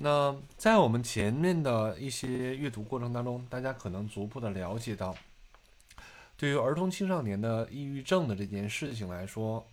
[0.00, 5.12] 那在我们前面的一些阅读过程当中，大家可能逐步的了解到，
[6.36, 9.66] 对于儿童青少年的抑郁症的这件事情来说，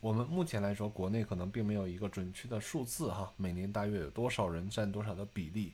[0.00, 5.72] 我们目前来说，国内可能并没有一个准确的数字哈，每年大约有多少人占多少的比例。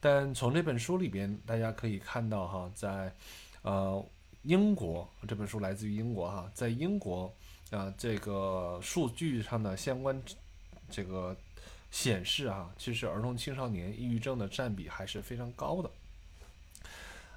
[0.00, 3.10] 但从这本书里边，大家可以看到哈，在
[3.62, 4.04] 呃
[4.42, 7.32] 英国这本书来自于英国哈，在英国
[7.70, 10.22] 啊这个数据上的相关
[10.90, 11.34] 这个。
[11.90, 15.90] 显示啊，其实儿童青少年抑郁症的占比还是非常高的。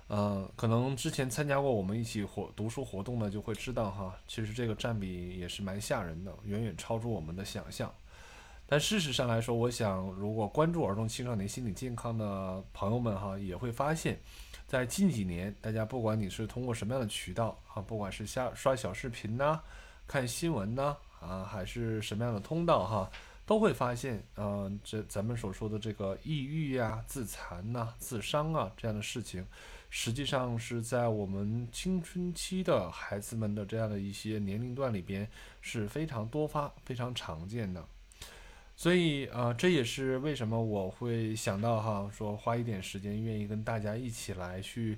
[0.08, 7.92] 呃，可能之前参加过我们一起活读书活动的就会知道哈，其实这个占比也是蛮吓人的，远远超出我们的想象。
[8.68, 14.20] 但事实上来说，我想如果关注儿童青少年心理健康的朋友们哈，也会发现，
[14.68, 19.62] 在近几年，大家不管你是通过什么样的渠道啊，不管是下刷小视频呐，
[20.06, 23.10] 看新闻呐，啊，还是什么样的通道哈。
[23.46, 29.46] 都会发现，嗯，这咱们所说的这个抑郁呀、自残呐、自伤啊这样的事情，
[29.90, 35.28] 实际上是在我们青春期的孩子们的这样的一些年龄段里边
[35.60, 37.86] 是非常多发、非常常见的。
[38.76, 44.98] 所以，呃，这也是为什么我会想到哈，说花一点时间，愿意跟大家一起来去，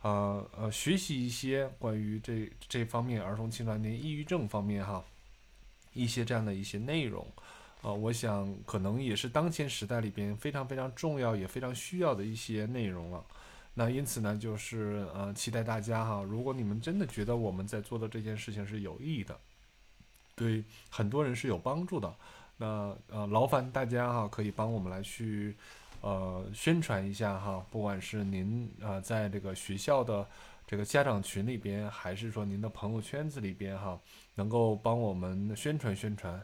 [0.00, 5.04] 呃呃，学习一些关于这这方面儿童青少年抑郁症方面哈
[5.92, 7.24] 一些这样的一些内容。
[7.82, 13.24] 呃，我想可能也是当前时代里边非常非常重要也非常需要的一些内容了。
[13.74, 19.36] 那因此呢，就是呃，期待大家哈，如果你们真的觉得我们在做的这件事情是有意义的，
[20.36, 22.14] 对很多人是有帮助的，
[22.58, 25.56] 那呃，劳烦大家哈，可以帮我们来去
[26.02, 30.24] 呃宣传一下哈，不管是您呃在这个学校的
[30.66, 33.98] 这个家长群里边，还是说您的朋友圈子里边哈，
[34.34, 36.40] 能够帮我们宣传宣传。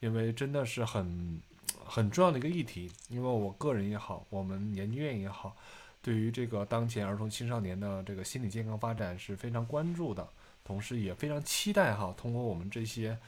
[0.00, 1.40] 因为真的是很
[1.84, 5.54] 很重要的一个议题，因为我个人也好，我们研究院也好，
[6.00, 10.26] 对于这个当前儿童青少年的这个心理健康发展是非常关注的，
[10.64, 13.18] 同时也非常期待哈，通过我们这些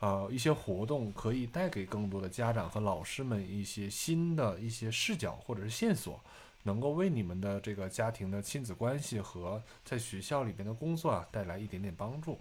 [0.00, 6.18] 呃一些活动，可以带给更多的家长和老师们一些新的一些视角或者是线索，
[6.62, 12.38] 能够为你们的这个家庭的亲子关系和在学校里边的工作啊带来一点点帮助，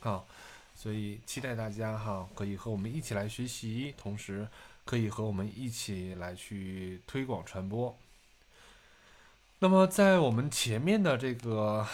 [0.00, 0.24] 啊。
[0.76, 4.46] 所以期待大家哈，可以和我们一起来学习，同时
[4.84, 7.98] 可以和我们一起来去推广传播。
[9.58, 11.86] 那么在我们前面的这个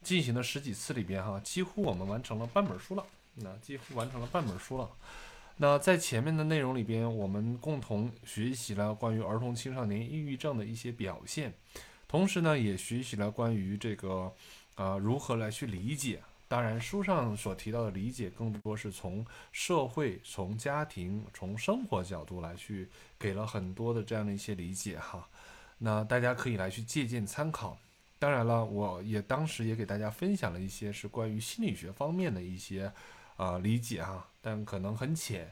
[0.00, 3.04] 进行的十几次里边哈，几乎我们完成了半本书了，
[3.34, 4.88] 那几乎完成了半本书了。
[5.56, 11.52] 那在前面的内容里边，我们共同学习了关于儿童青少年抑郁症的一些表现，
[12.06, 14.32] 同时呢，也学习了关于这个
[14.76, 16.22] 啊如何来去理解。
[16.52, 22.86] 当然，书上所提到的理解更多是从社会、从家庭、从生活角度来去
[23.18, 25.26] 给了很多的这样的一些理解哈。
[25.78, 27.78] 那大家可以来去借鉴参考。
[28.18, 32.92] 当然了，我也当时也给大家分享了一些是关于心理学方面的一些
[33.38, 35.50] 呃理解哈，但可能很浅。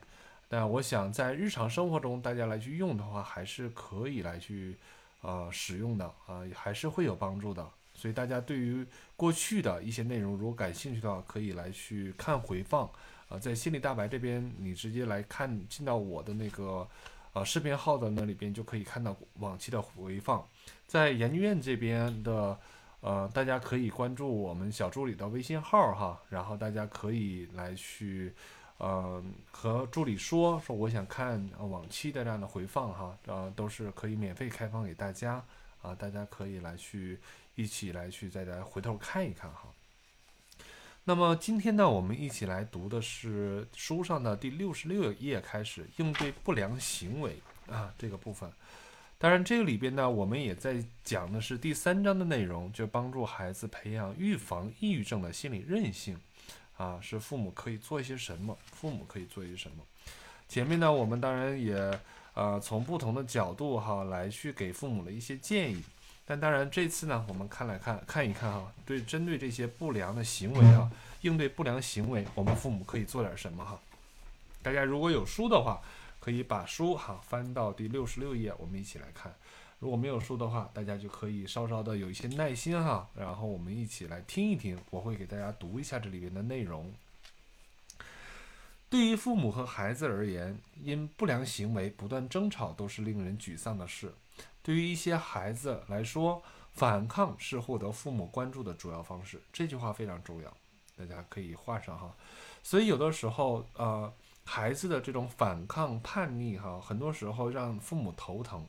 [0.50, 4.76] 但我想在日常生活中大家来去用的话，还是可以来去
[5.22, 7.66] 呃使用的啊，还是会有帮助的。
[8.00, 12.90] 所以大家对于过去的一些内容，如果感兴趣的话，可以来去看回放。
[13.28, 16.88] 啊，在心理大白这边，你直接来看进到我的那个
[17.34, 20.44] 呃视频号的那里边，就可以看到往期的回放。
[20.86, 22.58] 在研究院这边的，
[23.00, 28.34] 呃，大家可以关注我们小助理的微信号哈，然后大家可以来去
[28.78, 29.22] 呃
[29.52, 35.44] 和助理说说我想看往期的这样的回放哈，呃，都是可以免费开放给大家
[35.82, 37.20] 啊，大家可以来去。
[37.60, 39.68] 一起来去再来回头看一看哈。
[41.04, 47.38] 那么今天呢，我们一起来读的是书上的第六十六页开始应对不良行为
[47.68, 48.50] 啊这个部分。
[49.18, 56.18] 当然，这个里边呢，我们也在讲的是第三章的内容，就帮助孩子培养预防抑郁症的心理韧性
[56.78, 58.56] 啊，是父母可以做一些什么？
[58.72, 59.84] 父母可以做一些什么？
[60.48, 61.76] 前面呢，我们当然也
[62.32, 65.82] 呃从不同的角度哈来去给父母的一些建议。
[66.30, 70.88] 但当然，这次呢，我们看来看看一看哈，对针对这些不良的行为啊，
[71.22, 73.76] 应对不良行为，我们父母可以做点什么哈？
[74.62, 75.82] 大家如果有书的话，
[76.20, 79.32] 可以把书哈翻到第六十六页，我们一起来看；
[79.80, 86.94] 如果没有书的话，大家就可以稍稍的有一些耐心哈，然后我们一起来听一听，我会给大家读一下这里边的内容。
[88.88, 94.14] 对于父母和孩子而言，因不良行为不断争吵都是令人沮丧的事。
[94.62, 96.42] 对于一些孩子来说，
[96.72, 99.40] 反抗是获得父母关注的主要方式。
[99.52, 100.56] 这句话非常重要，
[100.96, 102.14] 大家可以画上哈。
[102.62, 104.12] 所以有的时候，呃，
[104.44, 108.66] 孩子的这种反抗叛逆哈，很多时候让父母头疼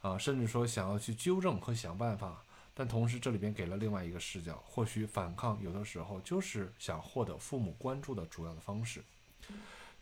[0.00, 2.42] 啊，甚至说想要去纠正和想办法。
[2.74, 9.02] 但同时这里边给了另外一个视角，或许反抗有的时候就是想获得父母关注的主要的方式。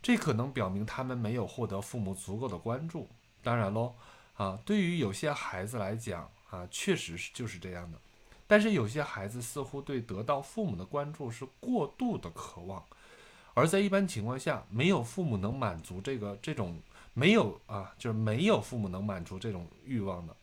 [0.03, 3.09] 这可能表明他们没有获得父母足够的关注。
[3.43, 3.95] 当然喽，
[4.37, 7.99] 啊，对于有些孩子来讲啊，确实是就是这样的。
[8.47, 12.85] 但是有些孩子似乎对得到父母的关注是过度的渴望，
[13.55, 16.81] 而在一般情况下，没有父母能满足这个这种
[17.13, 20.37] 没有啊，就是没有父母能满足这种欲望的。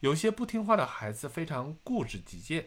[0.00, 2.66] 有些不听话的孩子非常固执己见，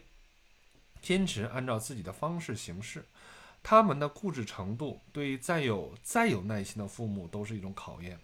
[1.02, 3.06] 坚持按照自己的方式行事。
[3.64, 8.20] 他们的固执程度，对再有再有耐心的父母都是一种考验。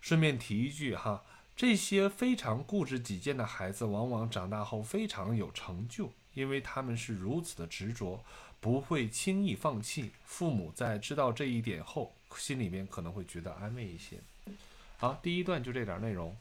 [0.00, 1.22] 顺便提一句哈。
[1.56, 8.22] 这些非常固执己见的孩子，往往长大后非常有成就，因为他们是如此的执着，
[8.60, 10.10] 不会轻易放弃。
[10.24, 14.18] 父母在知道这一点后，心里面可能会觉得安慰一些。
[14.98, 16.36] 好，第一段就这点内容。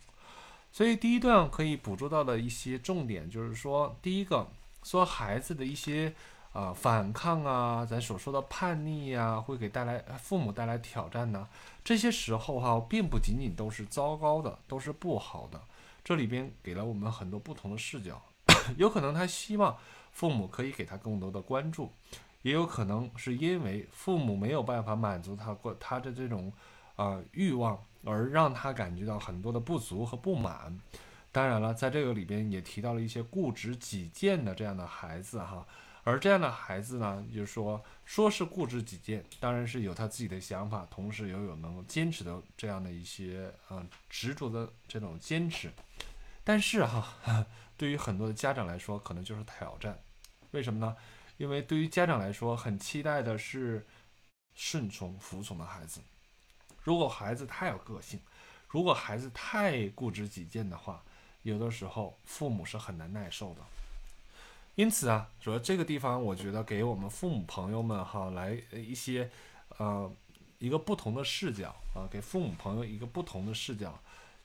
[0.74, 4.52] 所以第一段可以捕捉到的一些重点，就是说，第一个
[4.84, 6.14] 说孩子的一些。
[6.56, 11.46] 啊，反抗啊，咱所说的叛逆呀，会给带来父母带来挑战呢。
[11.84, 15.60] 这些时候哈，并不仅仅都是糟糕的，都是不好的。
[16.02, 18.22] 这里边给了我们很多不同的视角。
[18.78, 19.76] 有可能他希望
[20.14, 21.92] 父母可以给他更多的关注，
[22.42, 26.54] 也有可能是因为父母没有办法满足他过他的这种
[26.96, 30.80] 啊欲望，而让他感觉到很多的不足和不满。
[31.34, 35.66] 当然了，在这个里边也提到了一些固执己见的这样的孩子哈。
[36.06, 45.72] 而这样的孩子呢，就是说，说是固执己见，当然是有他自己的想法，同时也有能够坚持的这样的一些，嗯，执着的这种坚持。
[46.44, 47.44] 但是哈，
[47.76, 50.00] 对于很多的家长来说，可能就是挑战。
[50.52, 50.96] 为什么呢？
[51.38, 53.84] 因为对于家长来说，很期待的是
[54.54, 56.00] 顺从、服从的孩子。
[56.84, 58.22] 如果孩子太有个性，
[58.70, 61.04] 如果孩子太固执己见的话，
[61.42, 63.62] 有的时候父母是很难耐受的。
[64.76, 69.30] 因此啊，说这个地方，我觉得给我们父母朋友们哈，来一些，
[69.78, 70.12] 呃，
[70.60, 73.98] 一个不同的视角啊，给父母朋友一个不同的视角，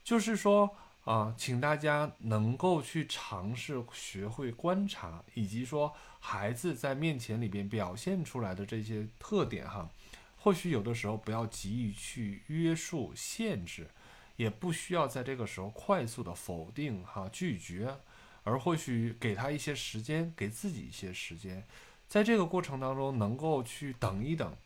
[0.04, 0.70] 就是说
[1.04, 9.90] 啊，请大家能够去尝试学会观察，以及说孩子在面前里边表现出来的这些特点哈，
[10.36, 13.90] 或许有的时候不要急于去约束限制，
[14.36, 17.96] 也不需要在这个时候快速的否定哈拒绝。
[18.42, 21.64] 而或许给他一些时间，给自己一些时间，
[22.08, 24.56] 在这个过程当中能够去等一等，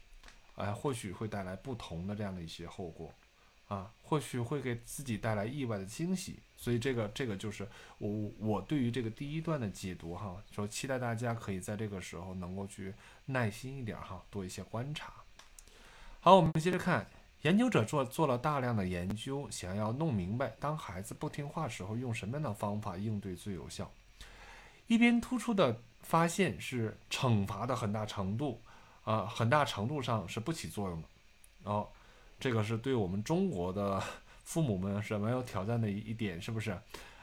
[0.57, 3.13] 哎，或许会带来不同的这样的一些后果，
[3.69, 6.39] 啊，或许会给自己带来意外的惊喜。
[6.57, 7.69] 所以这个这个就是
[7.99, 12.95] 我我对于这个第一段的解读哈，说期待大家可以在这个时候能够去
[13.27, 15.13] 耐心一点哈，多一些观察。
[16.21, 17.07] 好，我们接着看。
[17.45, 23.91] 研究者做做了大量的研究，想要弄明白当孩子不听话时候，用什么样的方法应对最有效。
[24.87, 28.63] 一边突出的发现是惩罚的很大程度，
[29.05, 31.09] 啊，很大程度上是不起作用的。
[31.65, 31.87] 哦，
[32.41, 34.03] 这个是对我们中国的
[34.43, 36.75] 父母们是蛮有挑战的一一点，是不是？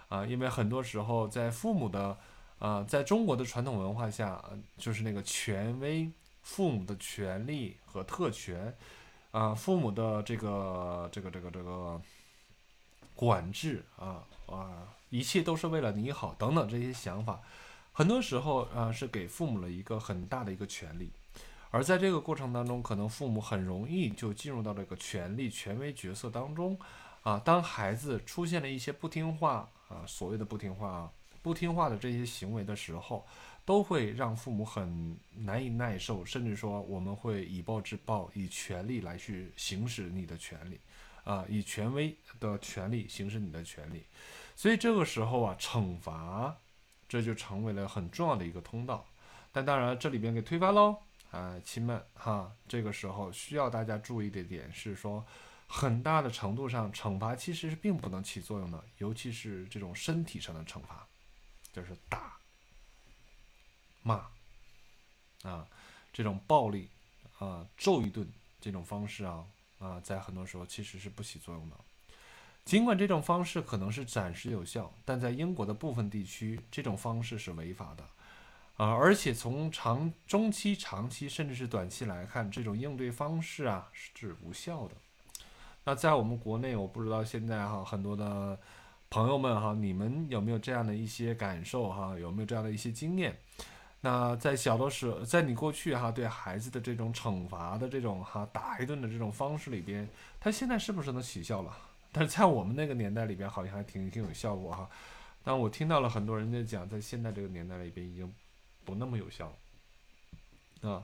[0.08, 2.16] 啊，因为很多时候在父母的，
[2.60, 4.40] 啊，在中国的传统文化下，
[4.78, 6.12] 就是那个权威，
[6.44, 8.72] 父母的权利和特权。
[9.32, 12.00] 啊，父母的这个这个这个这个
[13.16, 17.40] 管制啊啊，一切都是为了你好等等这些想法，
[17.94, 21.10] 很多时候啊是给父母了一个很大的一个权利，
[21.70, 26.78] 而在这个过程当中，可能父母很容易就进入到这个权力权威角色当中
[27.24, 27.40] 啊。
[27.40, 33.26] 当孩子出现了一些不听话啊，所谓的不听话啊，不听话的这些行为的时候。
[33.64, 40.80] 都会让父母很难以耐受，甚至说我们会以暴制暴，以权力来去行使你的权利，
[41.24, 44.04] 啊，以权威的权利行使你的权利。
[44.56, 46.56] 所以这个时候啊，惩罚
[47.08, 49.06] 这就成为了很重要的一个通道。
[49.52, 50.98] 但当然这里边给推翻喽，
[51.30, 55.26] 啊，亲们哈，这个时候需要大家注意的点是说，
[55.68, 61.08] 很大的程度上惩罚其实是并不能起作用的，尤其是这种身体上的惩罚，
[61.72, 62.41] 就是打。
[64.04, 64.28] 骂，
[65.44, 65.66] 啊，
[66.14, 66.90] 这种暴力，
[67.40, 68.28] 啊，揍一顿
[68.60, 69.46] 这种方式啊，
[69.80, 71.76] 啊，在很多时候其实是不起作用的。
[72.64, 78.04] 尽管这种方式可能是暂时有效，但在英国的部分地区，这种方式是违法的，
[78.78, 84.96] 啊，而且从长、中期、长期，甚至是短期来看，这种应对方式啊是无效的。
[85.84, 88.60] 那在我们国内，我不知道现在哈很多的
[89.10, 92.16] 朋友们哈，你们有没有这样的一些感受哈？
[92.20, 93.36] 有没有这样的一些经验？
[94.04, 101.78] 那在小的时候，在你过去哈对孩子的这种惩罚的这种哈打一顿的这种方式里边，他现在是不是能起效了？
[102.12, 104.90] 但是在我们那个年代里边，好像还挺挺有效果哈。
[105.44, 108.34] 但我听到了很多人在讲，在现在这个年代里边已经
[108.84, 109.54] 不那么有效
[110.82, 111.04] 了啊。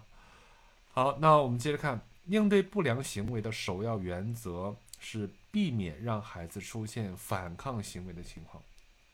[0.91, 8.61] 好，那我们接着看，应对不良行为的首要原则是避免让孩子出现反抗行为的情况。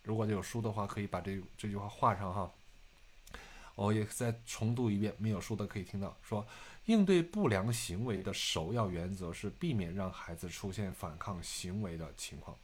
[0.03, 2.49] 如果有书的话，可以把这这句话画上哈。
[3.75, 6.15] 我也再重读一遍，没有书的可以听到。
[6.21, 6.45] 说
[6.85, 12.57] 应对不良行为的首要原则是避免让孩子出现反抗行为的情况。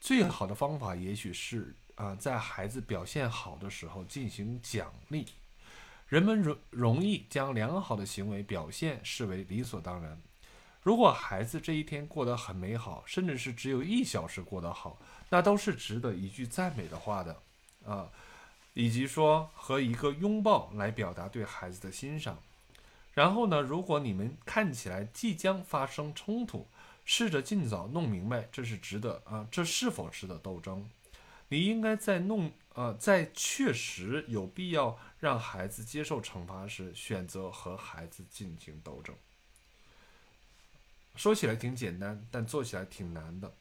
[0.00, 5.26] 最好的方法也许是啊，在孩子表现好的时候进行奖励。
[6.08, 10.20] 人们容容易将良好的行为表现视为理所当然。
[10.82, 14.98] 如果孩子这一天过得很美好，甚至是只有一小时过得好，
[15.30, 17.40] 那都是值得一句赞美的话的
[17.86, 18.10] 啊。
[18.74, 22.42] 以及说和一个拥抱来表达对孩子的欣赏，
[23.12, 26.68] 然后呢，如果你们看起来即将发生冲突，
[27.04, 30.88] 试着尽早弄明白这是值得啊，这是否值得斗争？
[31.48, 39.14] 你应该在弄呃，在确实有必要让孩子接受惩罚时，选择和孩子进行斗争。
[41.14, 43.54] 说起来挺简单，但做起来挺难的。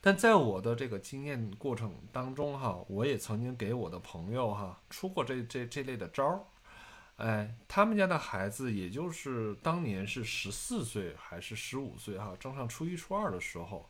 [0.00, 6.40] 但在我的这个经验过程当中，哈，我也曾经给我的朋友哈出过这这这类的招儿，
[7.16, 13.84] 哎，他们家的孩子也就是当年是十四岁还是十五岁哈，正上初一初二的时候，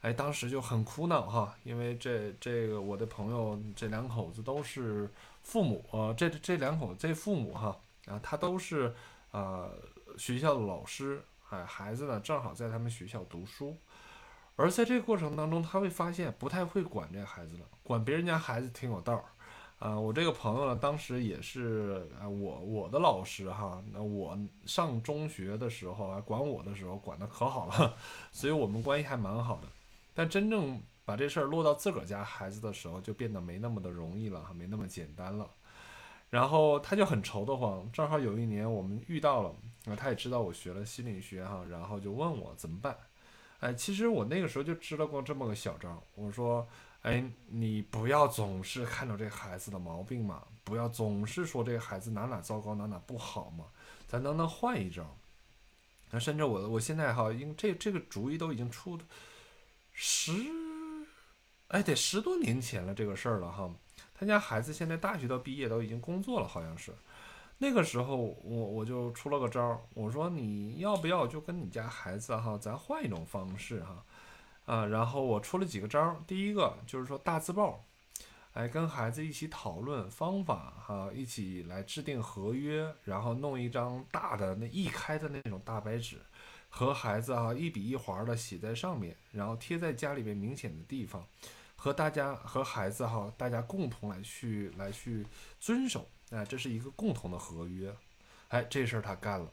[0.00, 5.10] 哎，当时就很苦恼哈，因为这这个我的朋友这两口子都是
[5.42, 8.94] 父母，呃，这这两口这父母哈，啊，他都是
[9.30, 9.68] 啊
[10.16, 13.76] 学校的老师，哎，孩子呢正好在他们学校读书。
[14.56, 19.24] 而在这个过程当中，他会发现不太会管这孩子了，管别人家孩子挺有道儿，
[19.78, 27.96] 啊，我这个朋友呢，当时也是啊，我我的老师哈，那我上中学的时候啊，管我的时候管的可好了，
[28.30, 29.68] 所以我们关系还蛮好的。
[30.14, 35.48] 但真正把这事儿落到自个儿家孩子的时候，就变得没那么的容易了，没那么简单了。
[36.28, 39.48] 然后他就很愁得慌，正好有一年我们遇到了，
[39.86, 42.96] 啊，他也知道我学了心理学哈，然后就问我怎么办。
[43.62, 46.02] 哎，其实我那个时候就知道过这么个小招。
[46.16, 46.66] 我说，
[47.02, 53.66] 哎，你不要总是看到这孩子的毛病嘛，不要总是说这孩子哪哪糟糕，哪哪不好嘛，
[54.08, 55.16] 咱能不能换一招？
[56.10, 58.98] 那甚至我，我现在哈，因这这个主意都已经出
[59.92, 60.32] 十，
[61.68, 63.72] 哎，得十多年前了这个事儿了哈。
[64.12, 66.92] 他家孩子现在大学都毕业，都已经工作了，好像是。
[67.58, 74.04] 那个时候，我我就出了个招儿，我说你要不要就跟你家孩子哈，咱换一种方式哈，
[74.64, 77.84] 啊，然后我出了几个招儿，第一个就是说大字报，
[78.54, 86.20] 哎，跟孩子一起讨论方法哈，一起来制定合约，然后弄一张大的那一开的那种大白纸，
[86.68, 91.24] 和孩子哈一笔一划的写在上面，然后贴在家里面明显的地方，
[91.82, 95.26] 和大家和孩子哈，大家共同来去来去
[95.58, 96.06] 遵守。
[96.30, 97.92] 哎，这是一个共同的合约，
[98.50, 99.52] 哎，这事儿他干了，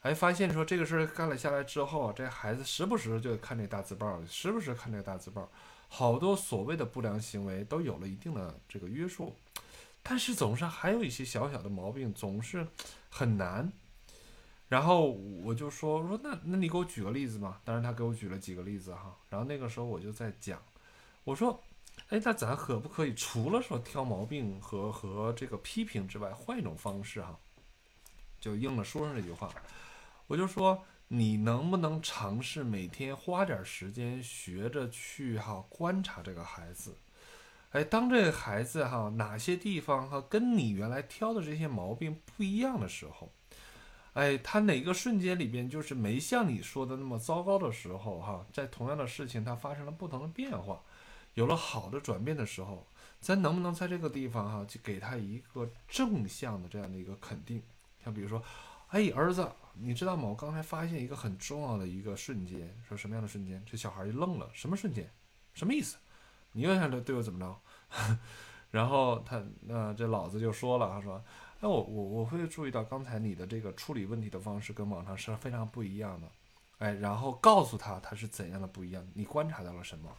[0.00, 5.46] 哎，发现说这个事儿干了下来之后，这孩子时不时就看这大字报，时不时看这大字报，
[5.86, 9.36] 好多所谓的不良行为都有了一定的这个约束，
[10.02, 12.66] 但是总是还有一些小小的毛病，总是
[13.10, 13.70] 很难。
[14.70, 17.60] 然后我就说我说那那你给我举个例子嘛？
[17.66, 19.14] 当然他给我举了几个例子哈。
[19.28, 20.58] 然后那个时候我就在讲，
[21.24, 21.62] 我说。
[22.08, 27.38] 哎，那咱可不可以除了说挑毛病和和这个批评之外，换一种方式哈？
[28.40, 29.48] 就应了书上这句话，
[30.26, 36.96] 我就说你能不能尝试每天花点时间学着去哈观察这个孩子？
[37.72, 43.30] 哎，当这个孩子哈哪些地方哈跟你原来挑的这些毛病不一样的时候，
[44.14, 50.82] 哎，他哪个瞬间里边就是没像你说的那么糟糕的时候哈，在同样的事情它发生了不同的变化。
[51.34, 52.86] 有了好的转变的时候，
[53.20, 57.62] 咱能不能在这个地方哈，就给他一个正向的这样的一个肯定？
[58.04, 58.42] 像比如说，
[58.88, 60.28] 哎，儿子，你知道吗？
[60.28, 63.62] 我刚才发现一个很重要的一个瞬间，说什么样的瞬间？
[63.64, 65.08] 这小孩就愣了，什么瞬间？
[65.54, 65.96] 什么意思？
[66.52, 67.60] 你又想对我怎么着？
[68.70, 71.22] 然后他那这老子就说了，他说，
[71.60, 76.28] 哎，我我我会注意到刚才你的这个处理问题的方式跟往常是非常不一样的，
[76.78, 80.10] 哎，然后告诉他他是怎样的不一样，你观察到了什么？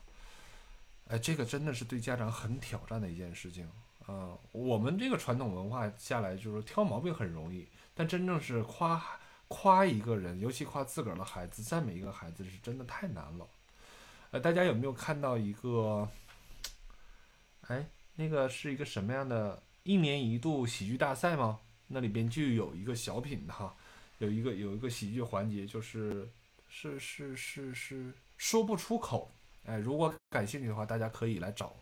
[1.12, 3.70] 哎，这个真的是对家长很挑战的一件事情
[4.06, 4.32] 啊！
[4.54, 9.06] 我们这个传统文化下来，就是挑毛病很容易，但真正是夸
[9.50, 13.46] 夸一个人，尤其夸自个儿的孩子，赞美一个孩子，是真的太难了。
[14.30, 16.08] 呃，大家有没有看到一个？
[17.68, 21.60] 哎，那个是一个什么样的一年一度喜剧大赛吗？
[21.88, 23.76] 那里边就有一个小品哈，
[24.20, 26.32] 有一个有一个喜剧环节，就是
[26.70, 29.30] 是是是是说不出口。
[29.66, 31.76] 哎，如果感兴趣的话，大家可以来找。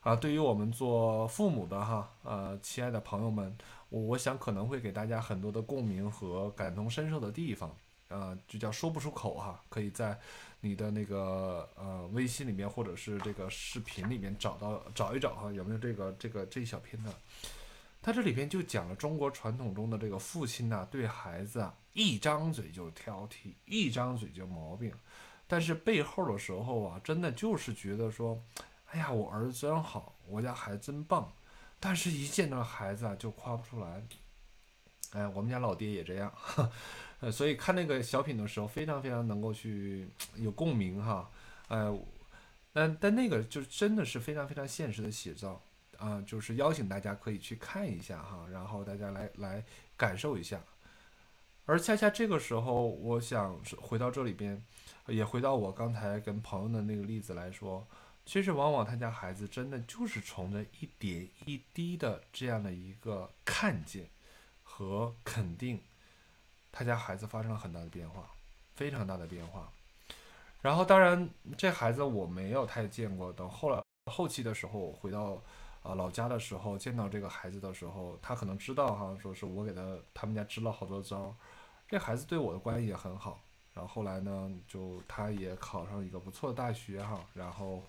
[0.00, 3.56] 啊，对于我们做父母的哈，呃，亲爱的朋友们，
[3.88, 7.74] 我我想可能会给大家很多的共鸣和感同身受的地方。
[8.08, 10.16] 啊，就叫说不出口哈，可以在
[10.60, 17.12] 你的那个呃微信里面或者是这个视频里面找到找一找哈，有没有这个这个这一小片段？
[18.00, 24.92] 他这里边就讲了中国传统中的这个父亲呐，对孩子啊一张嘴就挑剔，一张嘴就毛病，
[25.46, 28.42] 但是背后的时候啊，真的就是觉得说，
[28.86, 31.32] 哎呀，我儿子真好，我家孩子真棒，
[31.78, 34.02] 但是一见到孩子啊就夸不出来。
[35.12, 36.32] 哎，我们家老爹也这样，
[37.20, 41.30] 呃，所以看那个小品的时候，非常非常能够去有共鸣哈。
[41.68, 41.96] 呃，
[42.72, 45.60] 但但那个就真的是非常非常现实的写照。
[45.98, 49.64] 啊，就是邀请大家可以去看一下哈，然后大家来来
[49.96, 50.60] 感受一下。
[51.66, 54.64] 而恰恰这个时候，我想回到这里边，
[55.08, 57.86] 也回到我刚才跟朋友的那个例子来说，
[58.24, 64.08] 其实往往他家孩子真的就是从这一点一滴的这样的一个看见
[64.62, 65.80] 和肯定，
[66.70, 68.30] 他家孩子发生了很大的变化，
[68.74, 69.68] 非常大的变化。
[70.62, 75.42] 然后当然这孩子我没有太见过，等后来后期的时候我回到。
[75.82, 81.32] 啊，老家的时候见到这个孩子的时候，他可能知道哈，说是我给他他们家支了好多招，
[81.88, 83.40] 这孩子对我的关系也很好。
[83.74, 87.82] 然后后来呢，就他也考上一个不错的大学哈，然后，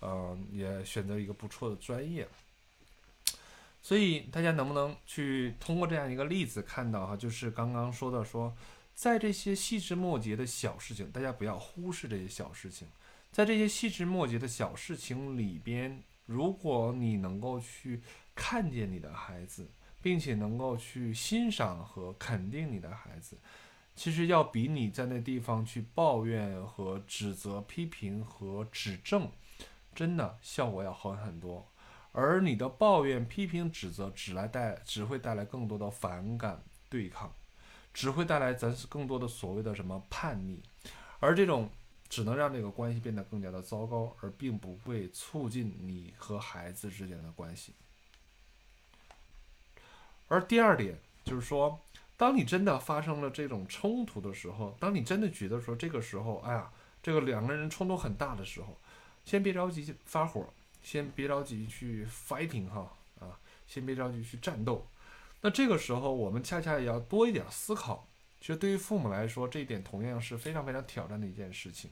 [0.00, 2.26] 嗯，也选择一个不错的专业。
[3.80, 8.52] 所以大家能不能去通过这样一个例子看到哈，就是刚刚说的说，
[8.94, 12.88] 在这些细枝末节的小事情，大家不要忽视这些小事情，
[13.30, 16.02] 在这些细枝末节的小事情里边。
[16.26, 18.02] 如果你能够去
[18.34, 19.66] 看见你的孩子，
[20.08, 23.36] 并且能够去欣赏和肯定你的孩子，
[23.94, 29.30] 其实要比你在那地方去抱怨和指责、批评和指正，
[29.94, 31.70] 真的效果要好很多。
[32.12, 37.30] 而你的抱怨、批评、指责，只来带只会带来更多的反感、对抗，
[37.92, 40.62] 只会带来咱是更多的所谓的什么叛逆，
[41.20, 41.68] 而这种。
[42.10, 47.74] 只能让这个关系变得更加的糟糕，而并不会促进你和孩子之间的关系。
[50.28, 51.80] 而第二点就是说，
[52.16, 56.70] 当你真的发生了这种冲突的时候，当你真的觉得说这个时候，哎呀，
[57.02, 58.76] 这个两个人冲突很大的时候，
[59.24, 60.46] 先别着急发火，
[60.82, 64.86] 先别着急去 fighting 哈啊，先别着急去战斗。
[65.40, 68.06] 那这个时候，我们恰恰也要多一点思考。
[68.40, 71.90] 其实对于父母来说，这一点同样是非常非常挑战的一件事情。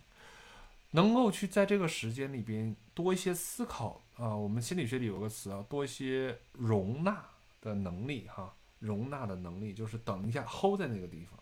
[0.93, 7.25] 能够去在这个时间里边多一些思考啊，我们心理学里有个词啊，多一些容纳
[7.67, 11.39] 的能力哈，容纳的能力就是等一下 hold 在那个地方，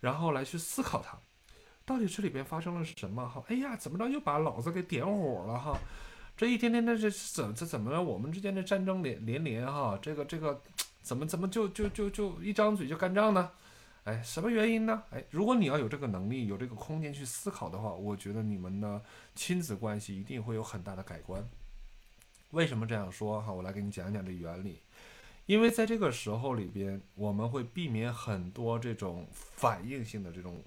[0.00, 1.18] 然后来去思考它，
[1.84, 3.42] 到底这里边发生了什么哈？
[3.48, 5.78] 哎呀，怎么着又把老子给点火了哈？
[6.36, 8.02] 这一天天的这怎这怎么了？
[8.02, 10.60] 我们之间的战争连连连哈，这个这个
[11.00, 13.50] 怎么怎么就就就就一张嘴就干仗呢？
[14.04, 15.02] 哎，什么原因呢？
[15.10, 19.00] 哎，如果你要有这个能力，有这个空间去思考的话，我觉得你们的
[19.34, 21.42] 亲子关系一定会有很大的改观。
[22.50, 23.40] 为什么这样说？
[23.40, 24.80] 哈，我来给你讲讲这原理。
[25.46, 30.62] 因为在这个时候里边，我们会避免很多这种反应性的这种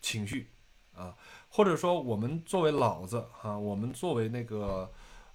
[0.00, 0.48] 情绪
[0.94, 1.16] 啊，
[1.48, 4.90] 或者说我们作为老子哈，我们作为那个。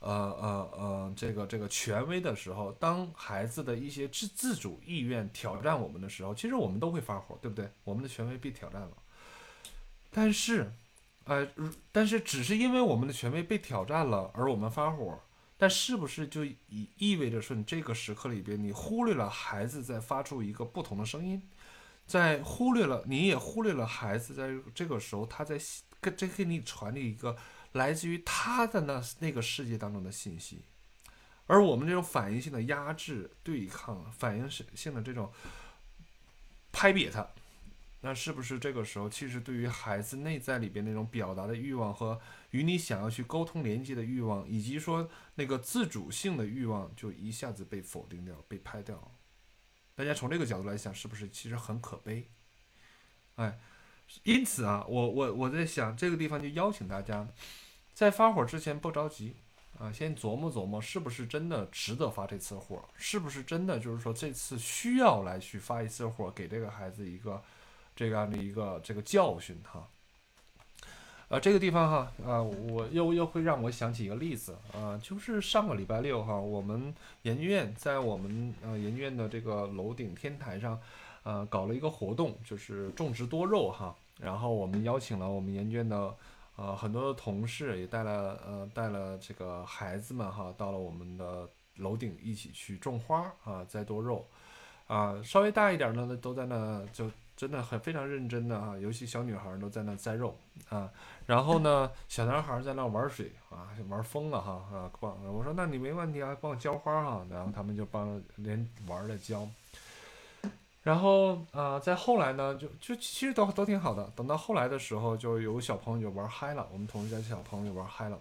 [0.06, 7.72] 呃呃呃，这个这个权威的时候，当孩子的一些自自主意愿挑战我们的时候，其实我们都会发火，对不对？
[7.86, 8.92] 我们的权威被挑战了，
[10.12, 10.74] 但是，
[11.24, 11.48] 呃，
[11.94, 15.18] 但是只是因为我们的权威被挑战了而我们发火，
[15.58, 16.56] 但是不是就意
[16.98, 21.42] 意味着说你这个时刻里边你忽略了孩子在发出一个不同的声音，
[22.06, 25.60] 在忽略了你也忽略了孩子在这个时候他在
[26.02, 27.36] 跟这给你传递一个。
[27.74, 30.62] 来自于他的那那个世界当中的信息，
[31.48, 35.32] 而我们这种反应性的压制、对抗、反应性性的这种
[36.72, 37.28] 拍瘪他，
[38.02, 42.22] 那是不是这个时候，其实对于孩子内在里边那种表达的欲望和
[42.54, 49.12] 与你想要去沟通连接的欲望，以及说那个自主性的欲望，就一下子被否定掉、被拍掉？
[49.96, 52.30] 大家从这个角度来想，是不是其实很可悲？
[53.36, 53.60] 哎，
[54.22, 57.28] 因此啊，我我我在想这个地方就邀请大家。
[57.94, 59.36] 在发火之前不着急
[59.80, 67.44] 啊，先琢磨琢磨是不是真的值得发这次火，是不是真的就是说这次需要来去发一次火，给这个孩子一个
[67.96, 69.88] 这样的一个这个教训哈。
[71.34, 76.94] 啊，这个地方哈，啊，我又又会让我想起一个例子啊，就是上个礼拜六哈，我们
[77.24, 80.80] 研究院在我们呃研究院的这个楼顶天台上，
[81.24, 83.96] 呃，搞了一个活动，就是种植多肉哈。
[84.20, 86.14] 然后我们邀请了我们研究院的
[86.56, 94.24] 呃很多的同事，也带了呃带了这个孩子们哈，到了我们的楼顶一起去种花啊，栽多肉
[94.86, 97.10] 啊，稍微大一点的呢，都在那就。
[97.44, 100.34] 真的很非常认真的啊，尤其小女孩都在那摘肉
[100.70, 100.90] 啊，
[101.26, 109.46] 然后呢，小男孩在那玩水啊，玩疯了哈啊，帮我说那你没问题啊，帮我浇花哈，然后他们就帮连玩的浇，
[110.84, 118.18] 然后啊，在后来呢，就就其实都都挺好的，等到后来的时候，就有小朋友就玩嗨了，我们同学家小朋友玩嗨了，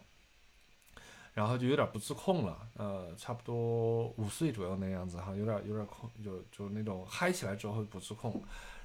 [1.33, 8.43] 然后就有点不自控了，呃，差不多五岁左右那样子哈，有点有点控，就就那种嗨起来之后不自控。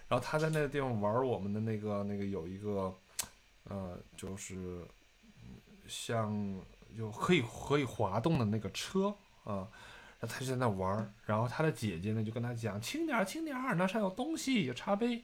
[0.07, 2.93] 然后他在那个地方玩我们的那个那个有一个，
[3.65, 4.85] 呃，就是
[5.87, 6.61] 像
[6.97, 9.67] 就可以可以滑动的那个车啊，
[10.19, 15.23] 然后他就在那玩然后他的姐姐呢就跟他讲轻点轻点那上有东西有茶杯，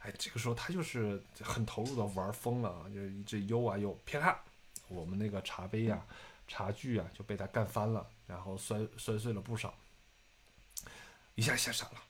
[0.00, 4.36] 哎，这个时候他就是很投入的玩疯了，就一直悠啊悠，啪嗒，
[4.88, 6.04] 我们那个茶杯呀
[6.46, 9.74] 茶具啊就被他干翻了，然后摔摔碎了不少，
[11.34, 12.02] 一下吓傻了。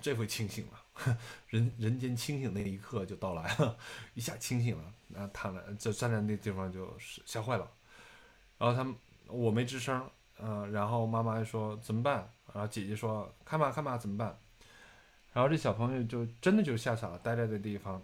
[0.00, 0.83] 这回清醒了，
[1.48, 3.76] 人人间清醒那一刻就到来了，
[4.14, 7.68] 一下清醒了，然后躺在就站在那地方就吓坏了，
[8.58, 8.94] 然后他们
[9.26, 12.30] 我没吱声，嗯，然后妈妈说怎么办？
[12.52, 14.38] 然后姐姐说看吧看吧怎么办？
[15.32, 18.00] 然后这小朋友就真的就吓傻了，待在这地方，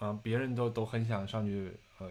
[0.00, 2.10] 啊，别人都都很想上去，呃，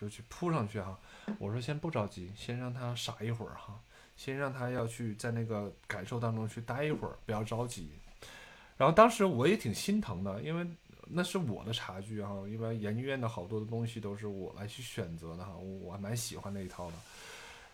[0.00, 0.98] 就去扑上去哈，
[1.38, 3.78] 我说先不着急，先让他傻一会儿哈，
[4.16, 7.92] 先让他要去在那个感受当中去待一会儿，不要着急。
[8.76, 10.66] 然后当时我也挺心疼的，因为
[11.08, 16.96] 那是我的茶具哈，因为研究院的好多的东西都是我来去选择的哈，我还蛮喜欢那一套的。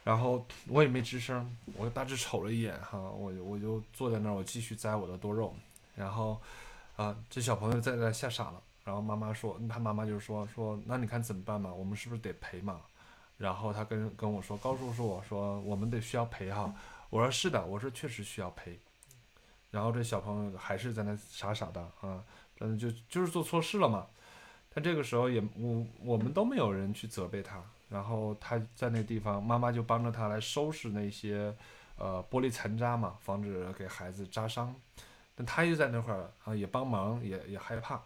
[0.04, 5.54] 然后我也没吱声，我大致瞅了一眼哈，我就我就坐在那儿，我继续摘我的多肉。
[5.94, 6.40] 然后
[6.96, 8.60] 啊，这小朋友在那吓傻了。
[8.84, 11.72] 然后妈妈说，他妈妈就说说，那你看怎么办嘛？
[11.72, 12.80] 我们是不是得赔嘛？
[13.38, 16.74] 然后他跟跟我说，高叔叔我说我们得需要赔哈。
[17.08, 18.76] 我说是的，我说确实需要赔。
[19.72, 22.22] 然后这小朋友还是在那傻傻的啊，
[22.56, 24.06] 真的就就是做错事了嘛。
[24.72, 27.60] 但这个时候也我我们都没有人去责备他。
[27.88, 31.54] 然后他在那地方，妈妈就帮着他来收拾那些
[31.98, 34.74] 呃玻璃残渣嘛，防止给孩子扎伤。
[35.34, 38.00] 但他又在那块儿啊，也帮忙，也也害怕。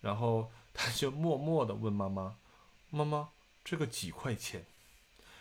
[0.00, 2.36] 然后他就默默地问妈妈
[2.90, 3.28] ：“妈妈，
[3.62, 4.64] 这个几块钱？”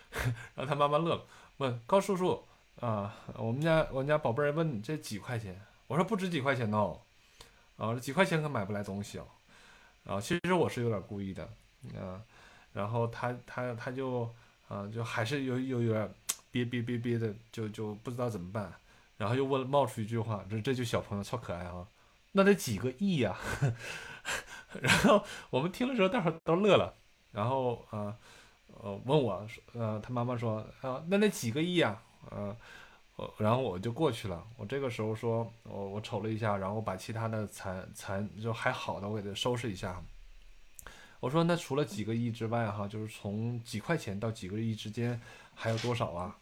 [0.54, 1.26] 然后他妈妈乐了，
[1.58, 2.44] 问高叔叔。
[2.80, 5.60] 啊，我们家我们家宝贝儿问你这几块钱？
[5.88, 7.00] 我说不值几块钱哦，
[7.78, 9.28] 啊，这几块钱可买不来东西哦，
[10.06, 11.44] 啊，其实我是有点故意的，
[12.00, 12.22] 啊，
[12.72, 14.34] 然后他他他就
[14.70, 16.14] 啊就还是有有有点
[16.52, 18.74] 憋憋憋憋的，就就不知道怎么办，
[19.18, 21.86] 然后又问冒出一句话，这这就小朋友超可爱啊，
[22.32, 23.36] 那得几个亿呀，
[24.80, 26.94] 然后我们听了之后，大伙都乐了，
[27.34, 28.16] 然后啊
[28.82, 32.02] 呃问我说呃他妈妈说啊那得几个亿啊？
[32.32, 32.56] 呃，
[33.16, 34.46] 我然后我就过去了。
[34.58, 40.02] 我这个时候说，我我瞅了一下，然后把其他的残残就还好的，我给他收拾一下。
[41.20, 45.20] 我说，那除了几个亿之外，哈，就是从几块钱到几个亿之间
[45.54, 46.38] 还有多少啊？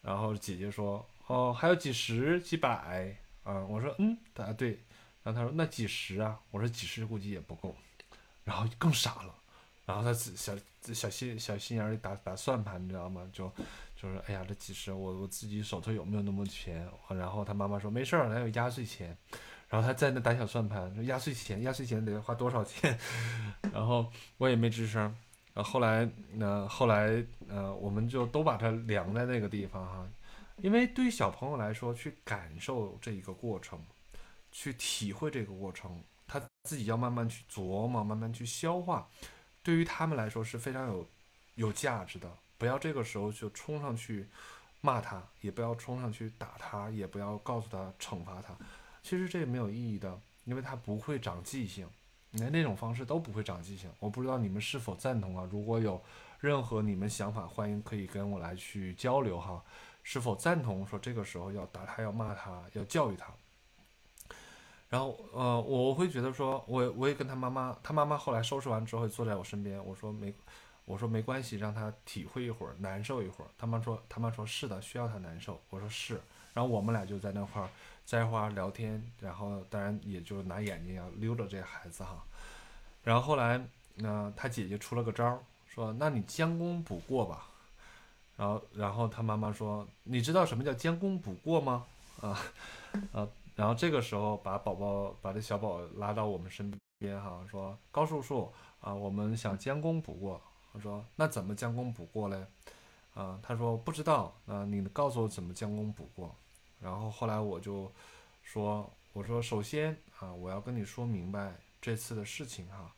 [0.00, 3.66] 然后姐姐说，哦，还有几十几百啊。
[3.66, 4.80] 我说，嗯，啊对。
[5.22, 6.40] 然后他说，那几十啊？
[6.50, 7.76] 我说几十估计也不够。
[8.44, 9.34] 然后更傻了。
[9.84, 10.56] 然后他小
[10.94, 13.28] 小心小心眼里打打算盘，你知道吗？
[13.30, 13.52] 就。
[14.00, 16.88] 就是哎呀，这几十我我自己手头有没有那么多钱？
[17.08, 19.16] 然后他妈妈说没事儿，还有压岁钱。
[19.68, 22.96] 然后他在那打小算盘，说压岁钱，压岁钱得花多少钱？
[23.74, 25.02] 然后我也没吱声。
[25.52, 30.08] 然后后来呢，后来呃，我们就都把它量在那个地方哈，
[30.58, 33.82] 因为对于小朋友来说，去感受这一个过程，
[34.52, 39.08] 去体会这个过程，他自己要慢慢去琢磨，慢慢去消化，
[39.62, 41.06] 对于他们来说是非常有
[41.56, 42.32] 有价值的。
[42.58, 44.28] 不要这个时候就冲上去
[44.80, 48.54] 骂他，也不要冲上去打他，也不要告诉他惩罚他。
[49.02, 51.88] 其实这也没有意义的，因为他不会长记性，
[52.32, 53.88] 连那种方式都不会长记性。
[54.00, 55.48] 我不知道你们是否赞同啊？
[55.50, 56.02] 如果有
[56.40, 59.62] 任何你们想法，欢迎可以跟我来去交流哈。
[60.02, 63.32] 是否赞同说这个时候要打他，要骂他，要教育他？
[64.88, 70.34] 然后呃，我会觉得说，我我也跟他妈妈，他妈妈后来收拾完之后坐在我身边，我说没。
[70.88, 73.48] 我说没关系，让他体会一会儿，难受一会儿。
[73.58, 75.60] 他妈说，他妈说是的，需要他难受。
[75.68, 76.18] 我说是，
[76.54, 77.68] 然后我们俩就在那块儿
[78.06, 82.24] 摘花聊天，然后当然也就拿眼睛要溜着这孩子哈。
[83.04, 83.62] 然后后来
[83.96, 87.46] 那他姐姐出了个招儿，说那你将功补过吧。
[88.38, 91.84] 然后然后他妈妈说，你知道什么叫将功补过吗？
[92.22, 92.40] 啊
[93.12, 100.40] 啊， 然后这个时候把宝宝把这小宝拉到我们身边哈，说高叔叔啊，我们想将功补过。
[100.72, 102.46] 我说那怎么将功补过嘞？
[103.14, 106.34] 啊，他说不知道，那你告诉我怎么将功补过。
[106.80, 107.90] 然后后来我就
[108.42, 112.94] 说，我说首先啊，我要跟你说明白这次的事情哈，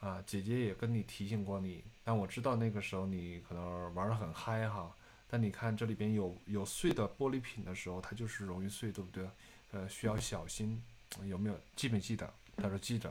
[0.00, 4.94] 啊，姐姐也跟你提醒过你，但我知道那个时候你可能玩得很嗨哈，
[5.26, 9.26] 但你看这里边有有碎的玻璃品的时候，它就是容易碎，对不对？
[9.70, 10.82] 呃，需要小心，
[11.24, 12.30] 有没有记没记得？
[12.58, 13.10] 他说记得。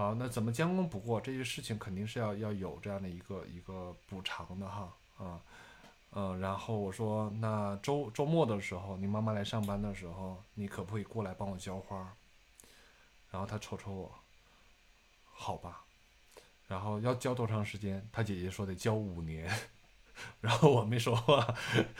[0.00, 1.20] 好，那怎么将功补过？
[1.20, 5.38] 这些事情肯定是要要有这样的一个一个补偿的哈，啊。
[6.12, 12.16] 嗯，然后我说，那周周末的时候，你妈妈来上班的时候，你可不可以过来帮我浇花？
[13.30, 14.14] 然后他瞅瞅我，
[15.34, 15.84] 好吧。
[16.66, 18.02] 然后要浇多长时间？
[18.10, 19.54] 他姐姐说得浇五年。
[20.40, 21.54] 然后我没说话。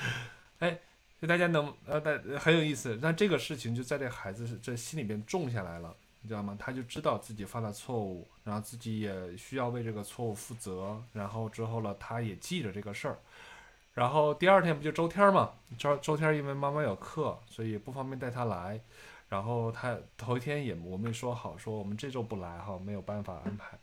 [0.60, 0.78] 哎，
[1.20, 2.98] 就大家能呃，大很有意思。
[3.02, 6.56] 那这个事情就在这孩子这心里边种下来了，你知道吗？
[6.58, 11.02] 他就知道自己犯了错误，然后自己也需要为这个错误负责。
[11.12, 13.18] 然后之后呢，他也记着这个事儿。
[13.94, 15.52] 然后第二天不就周天嘛？
[15.78, 18.80] 周周天因为妈妈有课，所以不方便带他来。
[19.28, 23.78] 然后他头一天也我们说好说我们这周不来哈，没有办法安排。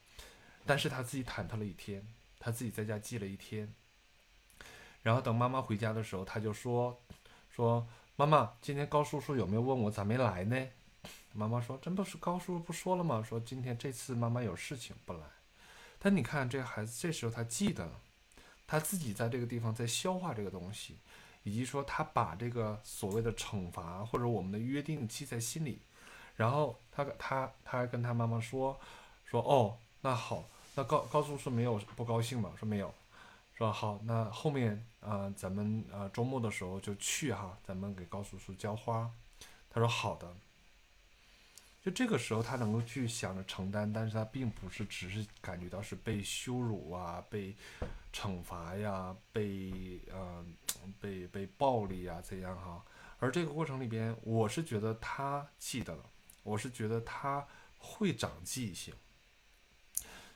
[0.65, 2.06] 但是他自己忐忑了一天，
[2.38, 3.73] 他自己在家记了一天。
[5.04, 7.02] 然后等妈妈回家的时候，他就说
[7.50, 10.67] 说妈妈，今天高叔叔有没有问我咋没来呢？
[11.33, 13.23] 妈妈说真不是高叔叔不说了吗？
[13.27, 15.19] 说今天这次妈妈有事情不来。
[15.99, 17.89] 但你看这孩子这时候他记得。
[18.69, 20.97] 他自己在这个地方在消化这个东西，
[21.43, 25.79] 以及说他把这个所谓的惩罚或者我们的约定记在心里，
[26.35, 28.77] 然后他他他还跟他妈妈说
[29.23, 30.43] 说哦，那好，
[30.75, 32.51] 那高高叔叔没有不高兴吗？
[32.59, 32.93] 说没有，
[33.57, 39.09] 说好，那后面啊咱们啊周末的时候就去哈，咱们给高叔叔浇花。
[39.69, 40.35] 他说好的。
[41.88, 47.56] 就这个时候，他能够去想着承担，但是他并不是只是感觉到是被羞辱啊、被
[48.12, 50.45] 惩罚呀、被呃
[51.00, 52.84] 被被暴力啊怎样哈。
[53.19, 56.04] 而这个过程里边，我是觉得他记得了，
[56.43, 57.47] 我是觉得他
[57.78, 58.93] 会长记性。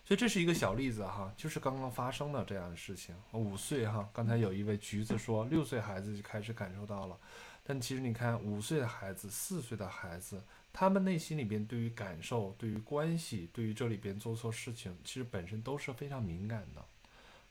[0.05, 3.13] 所以这是一个小例子哈，就是刚刚发生的这样的事情。
[3.33, 7.19] 五岁哈，刚才有一位橘子说，六岁孩子就开始感受到了，
[7.61, 10.41] 但其实你看，五岁的孩子、四岁的孩子。
[10.73, 16.83] 他们内心里边对于感受、对于关系、对于这里边做错事情，其实本身都是非常敏感的，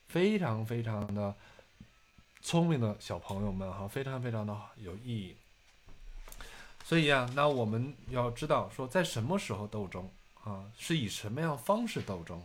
[0.09, 1.35] 非常非常的
[2.41, 5.37] 聪明的小朋友们哈，非常非常的有意义。
[6.83, 10.09] 所以啊，那我们要知道说，在什么时候斗争
[10.43, 12.43] 啊，是以什么样方式斗争，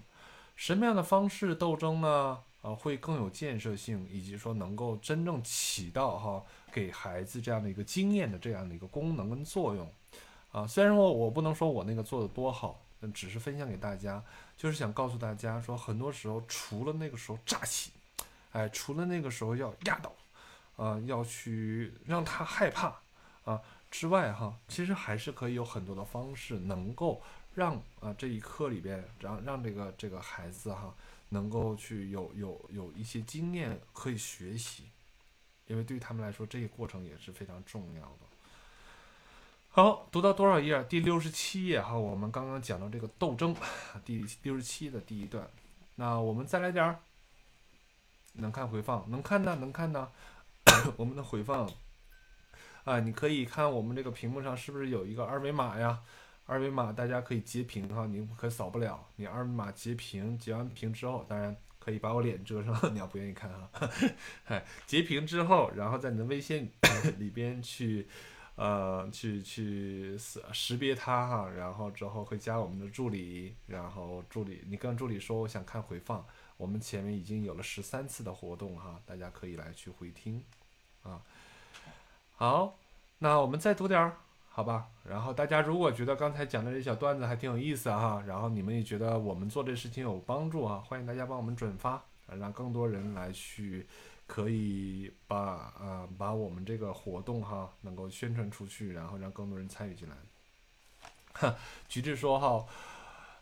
[0.55, 2.39] 什么样的方式斗争呢？
[2.61, 9.88] 啊，会更有建设性，以及说能够真正起到哈给孩子这样的一个经验的这样的一个功能跟作用。
[10.56, 14.24] 啊，虽然说我不能说我那个做的多好，嗯只是分享给大家，
[14.56, 17.91] 就是想告诉大家说，很多时候除了那个时候炸起，
[18.54, 20.15] 哎，除了那个时候要压倒，
[20.78, 23.02] 啊，要去让他害怕
[23.44, 27.22] 啊之外，哈，其实还是可以有很多的方式，能够
[27.54, 30.96] 让啊这一刻里边，让让这个这个孩子哈，
[31.28, 34.86] 能够去有有有一些经验可以学习，
[35.68, 38.35] 因为对于他们来说，这个过程也是非常重要的。
[39.75, 40.81] 好，读到多少页？
[40.85, 43.53] 第六十七页哈，我们刚刚讲到这个斗争，
[44.05, 45.45] 第六十七的第一段。
[45.95, 46.97] 那我们再来点儿，
[48.35, 49.05] 能看回放？
[49.11, 50.09] 能看呢，能看呢。
[50.95, 51.69] 我们的回放，
[52.85, 56.01] 啊，你可以看我们这个屏幕上是不是有一个二维码呀？
[56.45, 59.05] 二维码大家可以截屏哈，你可扫不了。
[59.17, 63.69] 你二维码截屏，截完屏之后，当然可以把我脸遮上， 你要不愿意看哈。
[64.88, 66.71] 截屏之后，然后在你的微信
[67.17, 68.07] 里边去。
[68.56, 80.41] 呃，去去识识别它哈，然后之后会加我们的助理，然后助理你跟助理说我想看回放，我们前面已经有了十三次的活动哈，大家可以来去回听，
[81.04, 81.22] 啊，
[82.38, 82.78] 好，
[83.20, 84.88] 那我们再读点儿，好吧？
[85.04, 93.86] 然后大家如果觉得刚才讲的这小段子还挺有意思哈，然后你们也觉得我们做这事情有帮助啊，欢迎大家帮我们转发，让更多人来去。
[94.27, 100.15] 可以把啊把我们这个活动哈能够宣传出去，然后让更多人参与进来。
[101.33, 101.55] 哈，
[101.88, 102.65] 橘子说哈，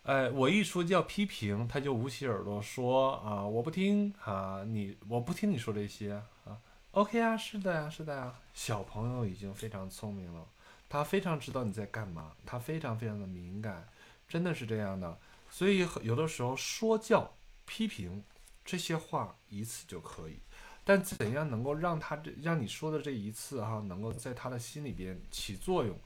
[0.04, 6.58] 哎，我一说叫批评，他就捂起耳朵说啊，我不听啊，你我不听你说这些啊。
[6.92, 10.46] OK 啊，是的呀，是的呀，小朋友已经非常聪明了，
[10.90, 13.88] 他非常知道你在干嘛，他非常非常的敏感，
[14.28, 15.18] 真的是这样的。
[15.50, 17.34] 所以有的时候说教、
[17.66, 18.24] 批评
[18.66, 20.40] 这些话一次就可以，
[20.84, 25.98] 但怎样能够让他这让你说的这一次哈，能够在他的心里边起作用，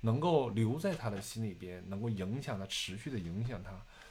[0.00, 3.70] 能够留在他的心里边，能够影响他，持续的影响他。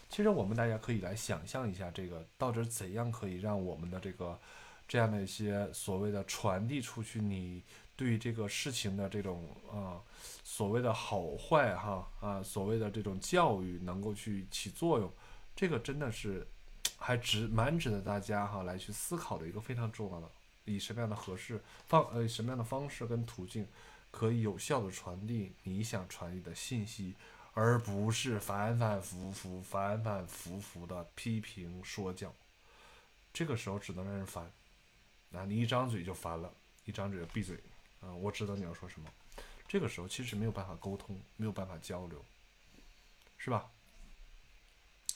[0.09, 4.39] 其实我们大家可以来想象一下，这个到底怎样可以让我们的这个
[4.87, 7.63] 这样的一些所谓的传递出去，你
[7.95, 10.01] 对这个事情的这种啊
[10.43, 15.11] 所谓的好坏哈啊所谓的这种教育能够去起作用，
[15.55, 16.47] 这个真的是
[16.97, 20.29] 还值蛮值得大家哈来去思考的一个非常重要的，
[20.65, 23.67] 以什么样的合适方呃什么样的方式跟途径
[24.11, 27.15] 可以有效的传递你想传递的信息。
[27.55, 32.33] 而不是反反复复、反反复复的批评说教，
[33.31, 34.51] 这个时候只能让人烦。
[35.33, 36.51] 啊，你一张嘴就烦了，
[36.85, 37.55] 一张嘴就闭嘴。
[38.01, 39.07] 啊，我知道你要说什么。
[39.67, 42.25] 这个时候其实没有办法沟通，没有办法交流，
[43.37, 43.69] 是吧？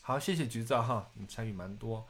[0.07, 2.07] 好，谢谢橘子哈，你参与蛮多，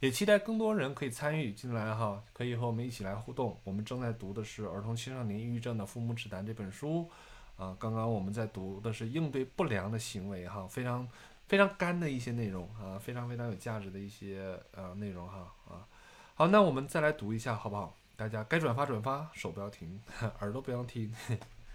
[0.00, 3.56] 也期待更多人可以参与进来哈，可以和我们一起来互动。
[3.64, 7.08] 我们正在读的是《儿童青少年抑郁症的父母指南》这本书。
[7.56, 11.08] 啊，刚刚我们在读的是应对不良的行为，哈，非常
[11.46, 15.88] 非常干的一些内容啊，非常非常有价值的一些呃内容哈啊。
[16.34, 17.96] 好，那我们再来读一下好不好？
[18.14, 19.98] 大家该转发转发，手不要停，
[20.40, 21.10] 耳朵不要停。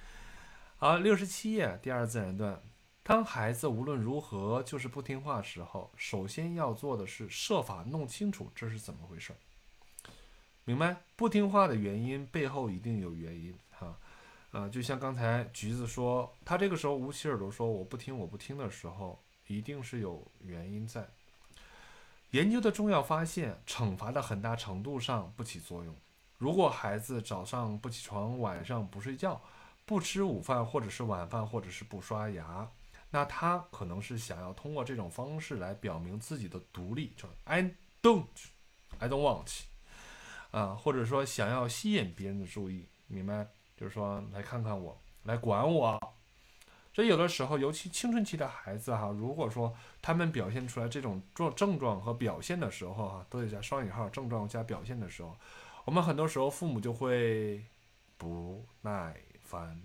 [0.77, 2.62] 好，六十七页第二自然段，
[3.04, 9.36] 当孩子无论如何就是不听话的时候，首先要做的是设法弄清楚这是怎么回事，
[10.63, 10.96] 明白？
[11.18, 13.98] 不听话的原因背后一定有原因哈。
[14.52, 21.06] 啊，就像刚才橘子说，他这个时候捂起耳朵说“我不听，我不听”的时候，一定是有原因在。
[22.32, 25.94] 研究的重要发现，惩罚的很大程度上不起作用。
[26.38, 29.42] 如果孩子早上不起床，晚上不睡觉，
[29.86, 32.70] 不吃午饭或者是晚饭，或者是不刷牙，
[33.13, 39.62] 那他可能是想要通过这种方式来表明自己的独立，就 I don't，I don't want，
[40.49, 43.47] 啊，或者说想要吸引别人的注意，明白？
[43.78, 45.99] 就是说，来看看我，来管我。
[46.91, 55.38] 这有的时候，尤其青春期的孩子哈，如果说他们表现出来这种状症状和表现的时候哈，都得加双引号，症状加表现的时候，
[55.86, 57.63] 我们很多时候父母就会
[58.17, 59.80] 不耐烦，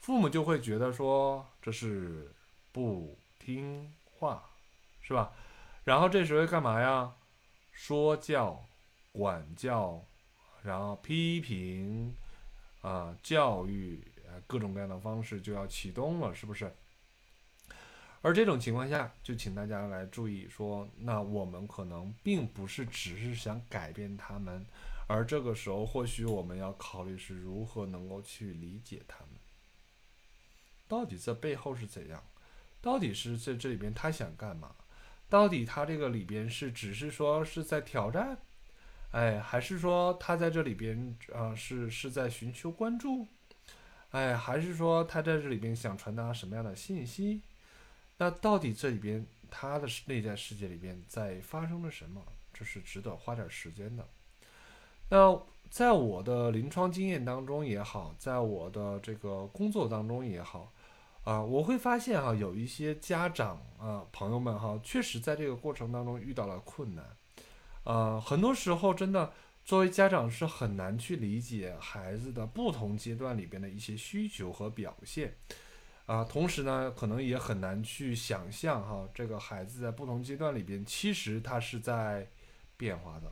[0.00, 2.30] 父母就会觉得说这是
[2.72, 4.42] 不听话，
[5.02, 5.32] 是吧？
[5.84, 7.14] 然后这时候干嘛呀？
[7.70, 8.64] 说教、
[9.12, 10.04] 管教，
[10.62, 12.14] 然后批评。
[12.82, 16.74] 啊，教育啊，各种各样的方式就要启动了，是不是？
[18.22, 24.66] 而这种情况下，就请大家来注意说，那我们可能并不是只是想改变他们，
[25.06, 29.38] 而这个时候或许我们要考虑是如何能够去理解他们，
[30.88, 32.20] 到底这背后是怎样？
[32.82, 34.72] 到底是在这里边他想干嘛？
[35.30, 38.36] 到底他这个里边是只是说是在挑战？
[39.12, 43.26] 哎，还是说他在这里边啊，是是在寻求关注？
[44.10, 47.40] 哎，还是说他在这里边想传达什么样的信息？
[48.18, 52.22] 那到底这里边他的内在世界里边在发生了什么？
[52.52, 54.06] 这是值得花点时间的。
[55.08, 55.40] 那
[55.70, 60.72] 在我的临床经验当中也好，在我的这个工作当中也好，
[61.24, 67.16] 啊，我会发现哈，有一些家长啊朋友们哈，确实在这个过程当中遇到了困难。
[67.84, 69.32] 呃，很多时候真的，
[69.64, 75.36] 作为家长是很难去理解孩子的不同阶段里边的一些需求和表现，
[76.06, 82.28] 啊，同时呢，可能也很难去想象哈，这个孩子在不同阶段里边，其实他是在
[82.76, 83.30] 变化的。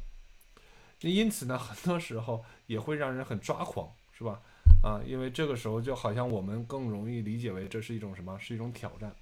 [1.00, 4.40] 那因此呢，很多时候也会让人很抓狂，是吧？
[4.82, 8.38] 啊，因为这个时候就好像我们更容易理解为这是一种什么？
[8.38, 9.14] 是一种挑战。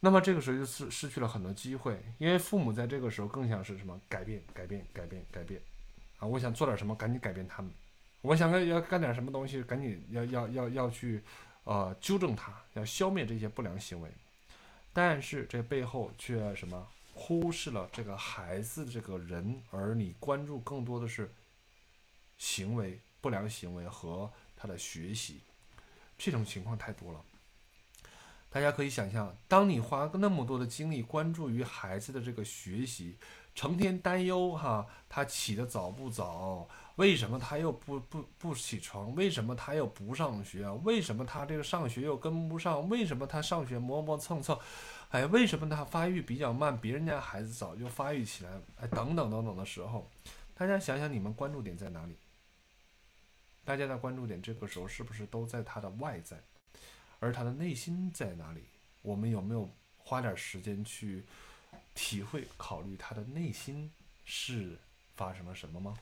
[0.00, 5.60] 那么这个时候就失失去了很多机会，因为父母在这个时候更想是什么改变、改变、改变、改变，
[6.18, 7.70] 啊，我想做点什么，赶紧改变他们；
[8.20, 11.22] 我想要要干点什么东西，赶紧要要要要去，
[11.64, 14.10] 呃，纠正他，要消灭这些不良行为。
[14.92, 21.32] 但是这背后却什么忽视了这个孩子这个人，而你关注更多的是
[22.38, 25.40] 行为不良行为和他的学习，
[26.16, 27.20] 这种情况太多了。
[28.48, 33.18] 大家可以想象，当你花那么多的精力关注于孩子的这个学习，
[33.52, 36.68] 成天担忧哈，他起得早不早？
[36.94, 39.12] 为什么他又不不不起床？
[39.16, 40.70] 为什么他又不上学？
[40.84, 42.88] 为什么他这个上学又跟不上？
[42.88, 44.56] 为什么他上学磨磨蹭蹭？
[45.10, 46.80] 哎，为什么他发育比较慢？
[46.80, 48.50] 别人家孩子早就发育起来？
[48.80, 50.08] 哎，等等等等的时候，
[50.54, 52.16] 大家想想，你们关注点在哪里？
[53.66, 56.40] 大家的关注点这个时候是不是都在他的外在？
[57.18, 58.62] 而他的内心在哪里？
[59.02, 61.24] 我们有没有花点时间去
[61.94, 63.90] 体会、考虑他的内心
[64.24, 64.78] 是
[65.16, 65.98] 发生了什么吗？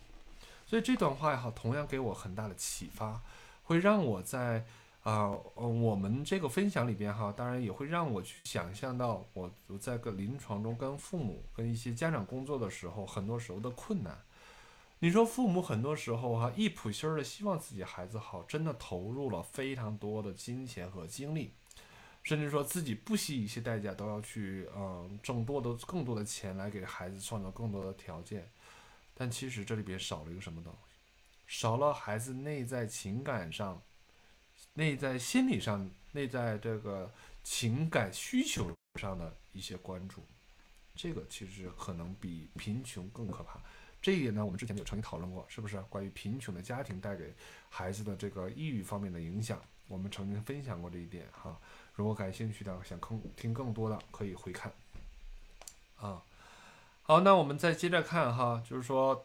[0.66, 3.22] 所以这段话也好，同样给我很大的启发，
[3.62, 4.66] 会让我在
[5.02, 14.18] 啊，呃，我们这个分享里边哈，当然也会让我去想象到我我在个临床中跟父母、跟一些家长工作的时候，很多时候的困难。
[15.04, 21.52] 你说父母很多时候哈，一普心儿的希望自己孩子好，真的投入了非常多的金钱和精力，
[22.22, 28.50] 甚至说自己不惜一切代价都要去嗯挣多的更多的钱来给孩子创造更多的条件。
[29.12, 30.78] 但其实这里边少了一个什么东西？
[31.46, 33.82] 少了孩子内在情感上、
[34.72, 40.24] 内在心理上、内在这个情感需求上的一些关注。
[40.96, 43.60] 这个其实可能比贫穷更可怕。
[44.04, 45.80] 这一点呢，我们之前有曾经讨论过，是不是？
[45.88, 47.32] 关于贫穷的家庭带给
[47.70, 51.58] 孩子的这个抑郁方面的影响，我们曾经分享过这一点哈。
[51.94, 53.00] 如果感兴趣的，想
[53.34, 54.70] 听更多的，可以回看。
[55.96, 56.22] 啊，
[57.02, 59.24] 好，那我们再接着看哈，就是说。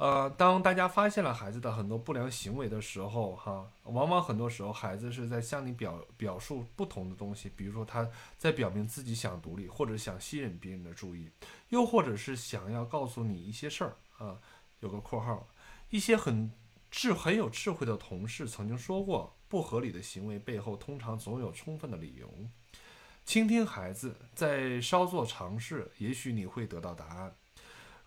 [0.00, 11.28] 呃，当大家发现了孩子的很多不良行为的时候，哈，往往很多时候孩子是在向你表表述不同的东西，比如说他在表明自己想独立，或者想吸引别人的注意，
[11.68, 14.38] 又或者是想要告诉你一些事儿啊。
[14.80, 15.46] 有个括号，
[15.90, 16.50] 一些很
[16.90, 22.32] 智很有智慧的同事曾经说过，不合理的行为背后通常总有充分的理由。
[23.26, 27.34] 倾听孩子，再稍作尝试，也许你会得到答案。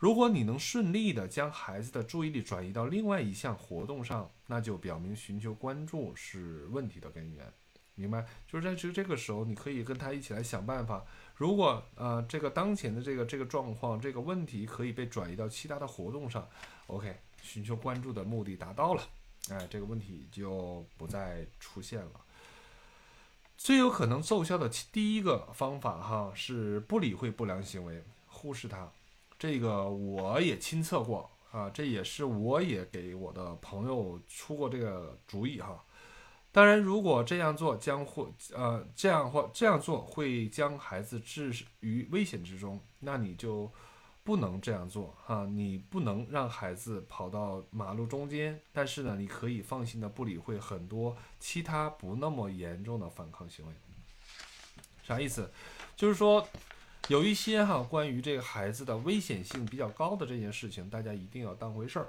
[0.04, 7.50] 如果你能顺利的将孩子的注意力转移到另外一项活动上，那就表明寻求关注是问题的根源，
[7.96, 8.26] 明白？
[8.46, 11.06] 就是在这这个时候，你可以跟他一起来想办法。
[11.38, 16.46] 如果呃这个当前的这个这个状况这个问题可以被转移到其他的活动上
[16.88, 19.02] ，OK，寻求关注的目的达到了，
[19.52, 22.12] 哎，这个问题就不再出现了。
[23.58, 28.92] 最有可能奏效的第一个方法哈是不理会不良行为，忽视它。
[29.44, 35.84] 这个我也亲测过啊，这也是我也给我的朋友出过这个主意哈。
[36.50, 38.26] 当然，如果这样做将会
[38.56, 43.70] 呃这样或这样做会将孩子置于危险之中，那你就
[44.24, 45.46] 不能这样做哈。
[45.46, 53.74] 你不能让孩子跑到马路中间，但是呢，你可以放心的不理会很多其他不那么严重的反抗行为。
[55.04, 55.52] 啥意思？
[55.98, 56.48] 就是说。
[57.10, 62.08] 有一些哈，关于这个孩子的危险性比较高的这件事情，大家一定要当回事儿，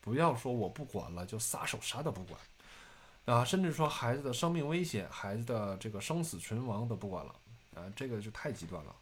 [0.00, 2.40] 不要说我不管了就撒手啥都不管
[3.24, 7.32] 啊，甚至说孩子的生命危险、孩子的这个生死存亡都不管了
[7.76, 8.92] 啊，这个就太极端了。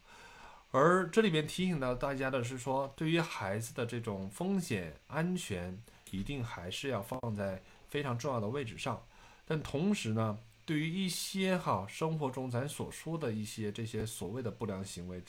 [0.72, 5.76] 而这里边提醒到大家的是说，对于孩子的这种风险安全，
[6.10, 9.02] 一定还是要放在非常重要的位置上，
[9.46, 10.38] 但同时呢。
[10.70, 15.20] 对于一些哈生活中咱所说的一些这些所谓的不良行为，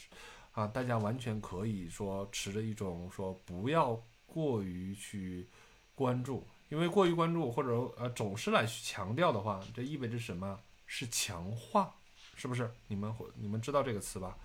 [0.52, 5.48] 啊，大家完全可以说持着一种说不要过于去
[5.96, 10.60] 关注，因为过于关注或者呃总是来强调的话，这意味着什么？
[10.86, 11.92] 是强化，
[12.36, 12.70] 是不是？
[12.88, 14.38] 你们你们知道这个词吧？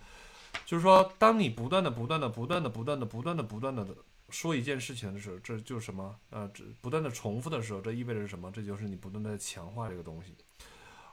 [0.65, 3.87] 就是说，当你不断的、不断的、不断的、不断的、不断的、不断的
[4.31, 6.19] 说一件事情的时候，这就是什么？
[6.31, 8.51] 呃，这不断的重复的时候，这意味着什么？
[8.51, 10.35] 这就是你不断的强化这个东西。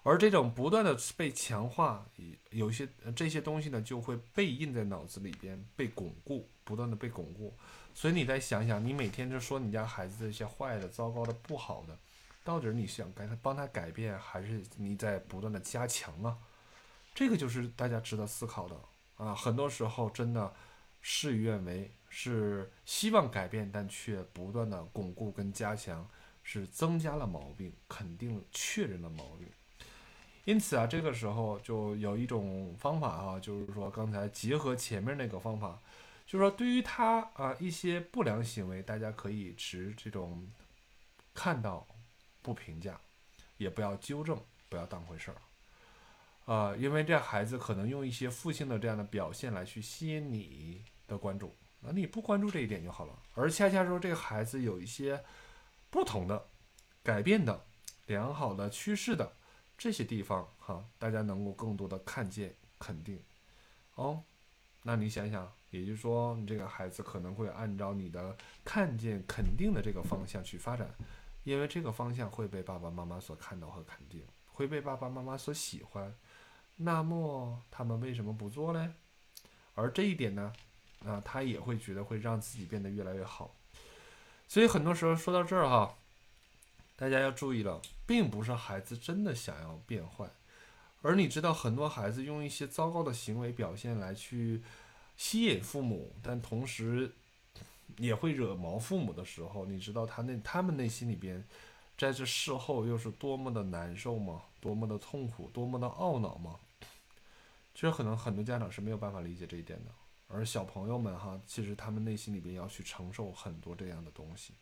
[0.03, 2.05] 而这种不断的被强化，
[2.51, 7.57] 有一些这些东西呢，就会被印在脑子里边，被巩固，不断的被巩固。
[7.93, 11.97] 所以你再想想，你每天就说你家孩子这些坏的、糟糕的、不好的，
[12.43, 16.37] 到底你想改他帮他改变，还是你在不断的加强啊？
[17.15, 18.75] 这个就是大家值得思考的
[19.15, 19.33] 啊。
[19.33, 20.53] 很多时候真的
[20.99, 26.05] 事与愿违，是希望改变，但却不断的巩固跟加强，
[26.41, 29.47] 是增加了毛病，肯定确认了毛病。
[30.45, 35.79] 因此啊，这个时候就有一种方法啊，就是说刚才结合前面那个方法，
[36.25, 40.45] 就是说对于他啊一些不良行为，大家可以持这种
[41.33, 41.87] 看到
[42.41, 42.99] 不评价，
[43.55, 44.37] 也不要纠正，
[44.67, 53.17] 不要当回事儿啊，因为这孩子可能用一些负性的这样的表现来去吸引你的关注，那你不关注这一点就好了。
[53.35, 55.23] 而恰恰说这个孩子有一些
[55.89, 56.47] 不同的、
[57.01, 57.63] 改变的、
[58.07, 59.31] 良好的趋势的。
[59.83, 63.21] 这些地方哈，大家能够更多的看见肯定
[63.95, 64.23] 哦。
[64.81, 70.89] 那你想想，也就是说，你这个孩子可能会按照你的看见肯定的这个方向去发展，
[71.43, 74.23] 因为这个方向会被爸爸妈妈所看到和肯定，
[74.53, 76.15] 会被爸爸妈妈所喜欢。
[76.77, 78.95] 那么他们为什么不做呢？
[79.75, 80.53] 而这一点呢，
[81.05, 83.53] 啊，他也会觉得会让自己变得越来越好。
[84.47, 85.97] 所以很多时候说到这儿哈。
[86.95, 90.29] 大家要注意了，并不是孩子真的想要变坏，
[91.01, 94.61] 而你知道，很多孩子用一些糟糕的行为表现来去
[95.17, 97.11] 吸引父母，但同时
[97.97, 101.43] 也会惹毛父母的时候，你知道他那他们内心里边，
[101.97, 104.43] 在这事后又是多么的难受吗？
[104.59, 106.59] 多么的痛苦，多么的懊恼吗？
[107.73, 109.91] 其实可能很多家长是没有办法理解这一点的，
[110.27, 114.53] 而小朋友们哈，其实他们内心里边要去承受很多这样的东西，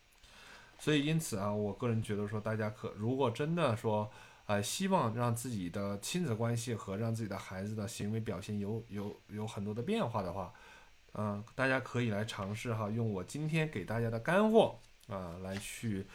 [0.83, 4.09] 所以因此啊，我个人觉得说，大家可如果真的说，
[4.47, 10.51] 呃，希望让自己的亲子关系和让自己的孩子的行为表现有有有很多的变化的话，
[11.13, 16.07] 嗯，大家可以来尝试哈，用我今天给大家的干货啊，来去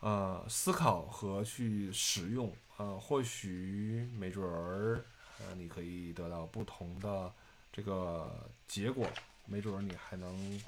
[0.00, 5.02] 呃思考和去使用，呃，或许没准儿。
[5.38, 7.32] 呃，你可以得到不同的
[7.72, 8.30] 这个
[8.68, 9.06] 结果，
[9.46, 10.62] 没准儿你还能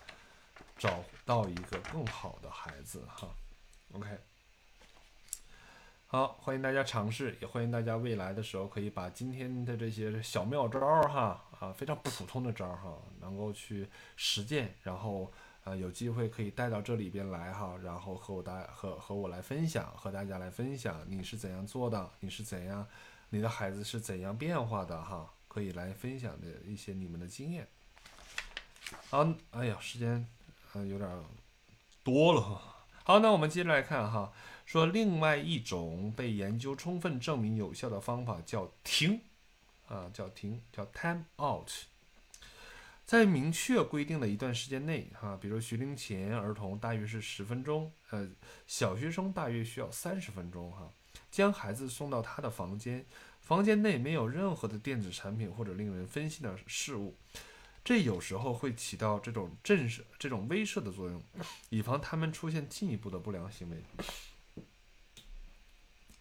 [0.78, 3.28] 找到一个更好的孩子哈。
[3.95, 4.09] OK，
[6.07, 13.86] 好，欢迎大家尝试，也欢迎大家未来的时候可以把今天的这些小妙招哈啊，非常普通的招哈，能够去
[14.16, 15.30] 实践，然后
[15.64, 22.88] 呃有机会可以带到这里边来哈，然后和我大和和我来分享，和大家来分享你是怎样做的，你是怎样。
[23.28, 25.30] 你的孩子是怎样变化的哈？
[25.49, 27.68] 可以来分享的一些你们的经验。
[29.11, 30.26] 好，哎呀，时间
[30.72, 31.24] 呃有点
[32.03, 32.72] 多了哈。
[33.05, 34.32] 好，那我们接着来看哈，
[34.64, 39.20] 说另外一种被研究充分证明有效的方法叫停
[39.88, 41.68] 啊，叫停，叫 time out。
[43.05, 48.28] 在明确规定的一段时间内哈，比如学龄前儿童大约是十分钟，呃，
[48.68, 50.88] 小学生大约需要三十分钟哈。
[51.30, 53.05] 将孩子送到他的房间，
[53.40, 57.16] 房间内没有任何的电子产品或者令人分心的事物，
[57.85, 61.20] 这有时候会起到这种震慑、这种威慑的作用，
[61.68, 63.83] 以防他们出现进一步的不良行为。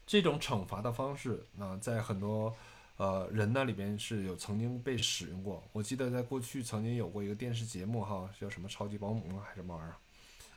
[0.07, 2.55] 这种惩罚的方式啊，在很多
[2.97, 5.63] 呃人那里边是有曾经被使用过。
[5.71, 9.95] 我记得在过去曾经有过一个电视节目哈，叫什么超级保姆还是什么玩意儿？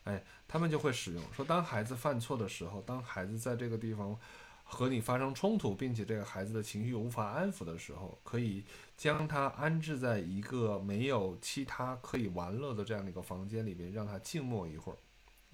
[0.05, 4.19] 哎，他们就会使用说，当孩子犯错的时候，当孩子在这个地方。
[4.67, 8.65] 和你发生冲突，并且这个孩子的情绪无法安抚的时候，可以
[8.97, 14.97] 将他安置在一个没有其他可以玩乐的这样的一个房间里面，让他静默一会儿，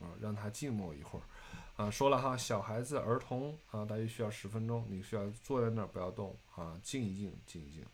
[0.05, 1.22] 啊，让他静默一会儿，
[1.82, 7.84] 啊，说了哈，小孩子、儿童啊，大约需要十分钟，你需要坐在那儿不要动啊，静一静，静一静，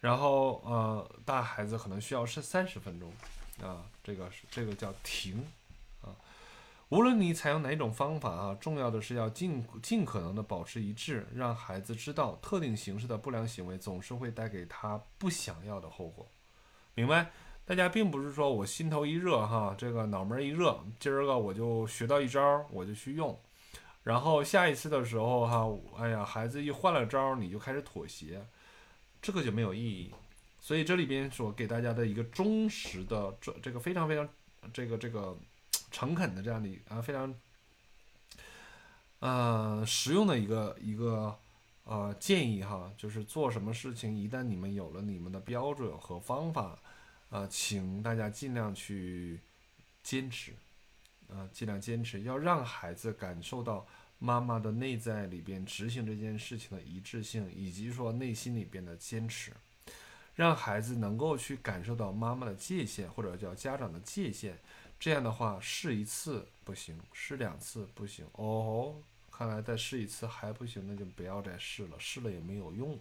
[0.00, 3.12] 然后呃，大孩子可能需要是三十分钟，
[3.60, 5.44] 啊，这个是这个叫停。
[6.90, 16.26] 无论你采用哪种方法啊，重要的是要尽尽可能的保持一致，让孩子知道特定形式的不良行为总是会带给他不想要的后果。
[16.94, 17.30] 明白？
[17.66, 23.38] 大家并不是说我心头一热哈，这个脑门一热，今儿个我就学到一招，我就去用，
[24.02, 25.68] 然后下一次的时候哈，
[25.98, 28.42] 哎呀，孩子一换了招，你就开始妥协，
[29.20, 30.10] 这个就没有意义。
[30.58, 34.26] 所以这里边所给大家的一个忠实的这这个非常非常
[34.72, 35.36] 这个这个。
[35.90, 37.34] 诚恳的这样的啊非常，
[39.20, 41.36] 呃实用的一个一个
[41.84, 46.78] 呃建议哈，就是做什么事情，一旦你们有了你们的标准和方法，
[47.30, 49.40] 啊，请大家尽量去
[50.02, 50.52] 坚持，
[51.28, 53.86] 啊，尽量坚持，要让孩子感受到
[54.18, 59.52] 妈妈的内在里边执行这件事情的一致性，以及说内心里边的坚持，
[60.34, 64.58] 让孩子能够去感受到妈妈的界限，或者叫家长的界限。
[64.98, 68.96] 这样的话，试一次不行，试两次不行，哦，
[69.30, 72.98] 看来再试一次还不行，那就不要再试了，试了也没有用。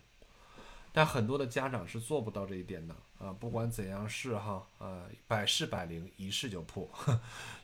[0.93, 6.87] 但很多的家长是做不到这一点的啊，不管怎样试哈，啊，百试百灵，一试就破。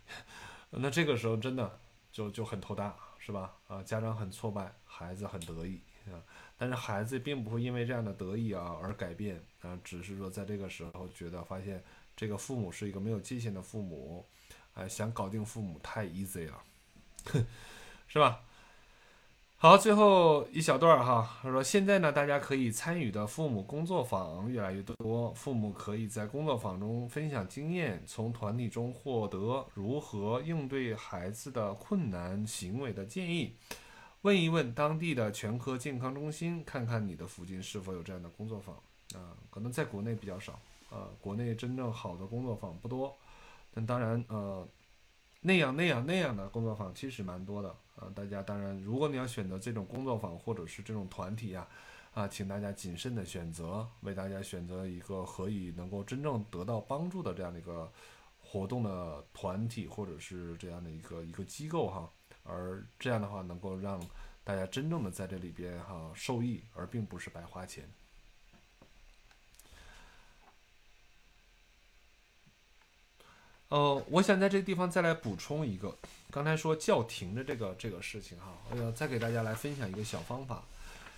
[0.72, 1.80] 那这个时候真的
[2.12, 3.54] 就就很头大，是吧？
[3.68, 6.18] 啊，家长很挫败，孩子很得意啊，
[6.58, 11.84] 但是孩子并不会因为这样的得意啊而改变啊，只是说在这个时候觉得发现。
[12.16, 14.26] 这个父母是一个没有界限的父母，
[14.74, 16.64] 哎，想搞定父母太 easy 了，
[18.08, 18.42] 是吧？
[19.58, 33.56] 好，最后一小段哈，他说现在呢，大家可以参与的父母工作坊越来越多，父母可以在工作坊中分享经验，从团体中获得如何应对孩子的困难行为的建议，
[34.24, 38.76] 问一问当地的全科健康中心，看看你的附近是否有这样的工作坊
[39.16, 40.60] 啊，可能在国内比较少。
[40.94, 43.18] 呃，国内真正好的工作坊不多，
[43.74, 44.68] 但当然，呃，
[45.42, 48.12] 那样那样那样的工作坊其实蛮多的啊。
[48.14, 51.68] 大家当然，如果你要选择这种工作坊或者是这种团体呀，
[52.14, 57.92] 啊，请大家谨慎的选择，为大家选择一个可以能够真正得到帮助的这样的一个
[58.38, 62.08] 活动的团体或者是这样的一个一个机构哈。
[62.44, 64.00] 而这样的话，能够让
[64.44, 67.90] 大家真正的在这里边哈受益，而并不是白花钱。
[73.74, 75.98] 呃，我想在这个地方再来补充一个，
[76.30, 80.62] 刚才说叫停的这个这个事情哈，我要再给大家来分享一个小方法，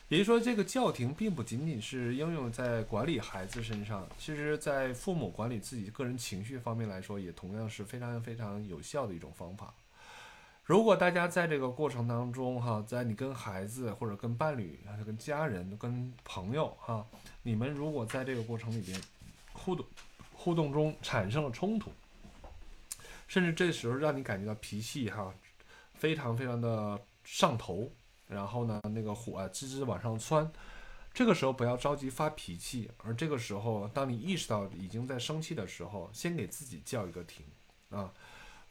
[0.08, 9.74] 也就是说，这个叫停并不仅仅是应用在管理孩子身上，其实在父母管理自己个人情绪方面来说，也同样是非常非常有效的一种方法。
[10.64, 17.06] 如果大家在这个过程当中哈，在你跟孩子或者跟伴侣、还是跟家人、跟朋友哈，
[17.44, 18.98] 你们如果在这个过程里边
[19.52, 19.86] 互动
[20.34, 21.92] 互动中产生了冲突。
[23.28, 25.34] 甚至这时候让你感觉到脾气哈，
[25.94, 27.92] 非常非常的上头，
[28.28, 30.52] 然后呢，那个火啊滋滋往上窜。
[31.14, 37.46] 这个时候不要着急发脾气，而这个时候，当你意识到已经在生气的时候，先给自己叫一个停
[37.90, 38.14] 啊。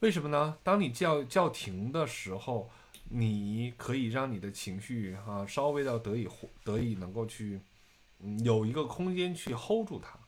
[0.01, 0.59] 为什么呢？
[0.63, 2.71] 当你叫叫停的时候，
[3.09, 6.29] 你可以让你的情绪哈稍微的得以
[6.63, 7.61] 得以能够去
[8.19, 10.19] 嗯有一个空间去 hold 住它。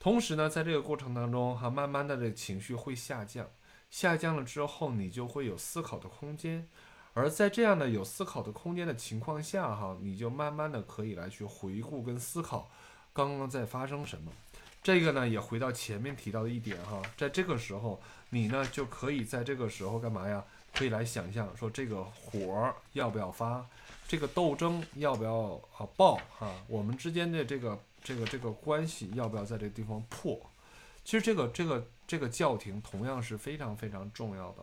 [0.00, 3.48] 同时呢，在这个过程当中哈，慢慢的这情绪会下降。
[3.92, 6.66] 下降了之后，你就会有思考的空间，
[7.12, 12.70] 而在这样的有思考的空间的情况下，哈，你就慢慢的可以来去回顾跟思考
[13.12, 14.32] 刚刚在发生什么。
[14.82, 20.42] 这个呢，也回到前面提到的一点哈，在这个时候，你呢就可以在这个时候干嘛呀？
[20.72, 23.62] 可以来想象说这个火要不要发，
[24.08, 26.50] 这个斗争要不要啊爆哈？
[26.66, 30.40] 我们之间的这个这个这个关系要不要在这个地方破？
[31.04, 31.86] 其实这个这个。
[32.12, 34.62] 这个叫停同样是非常非常重要的。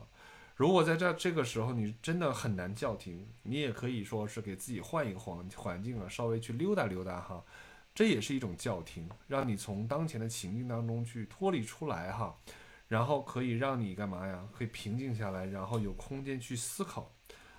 [0.54, 7.44] 如果在这这个时候你真的很难叫停，你也可以说是给自己换一个环环境啊，稍微去溜达溜达哈，
[7.92, 12.38] 这也是一种叫停，让你从当前的情境当中去脱离出来哈，
[12.86, 14.46] 然后可以让你干嘛呀？
[14.56, 17.10] 可以平静下来，然后有空间去思考，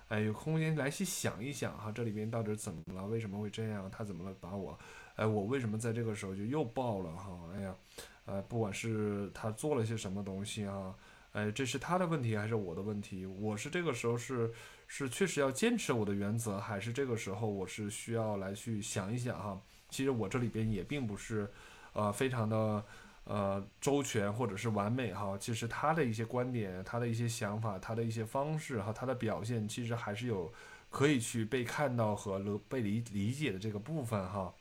[0.08, 3.06] 哎，有空间来去想一想哈，这里边到底怎么了？
[3.08, 3.90] 为什么会这样？
[3.90, 4.34] 他怎么了？
[4.40, 4.78] 把我，
[5.16, 7.38] 哎，我为什么在这个时候就又爆了哈？
[7.54, 7.76] 哎呀。
[8.24, 10.94] 呃，不管是他做了些什么东西啊，
[11.32, 13.26] 哎，这是他的问题还是我的问题？
[13.26, 14.52] 我是这个时候是
[14.86, 19.60] 是确实要坚持我的原则，还是这个时候我是需要来去想一想哈？
[19.88, 21.50] 其实我这里边也并不是，
[21.92, 22.84] 呃，非常的
[23.24, 25.36] 呃周全或者是完美哈。
[25.38, 30.52] 其实他的一些观点、他的一些想法、他的一些方式哈，他的表现，其实还是有
[30.90, 34.54] 可以去被看到和被理理解的这个部分哈。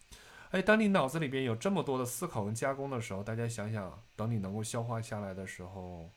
[0.52, 6.10] 哎，当你脑子里边有这么多的思考跟加工的时候，大家想想，等你能够消化下来的时候，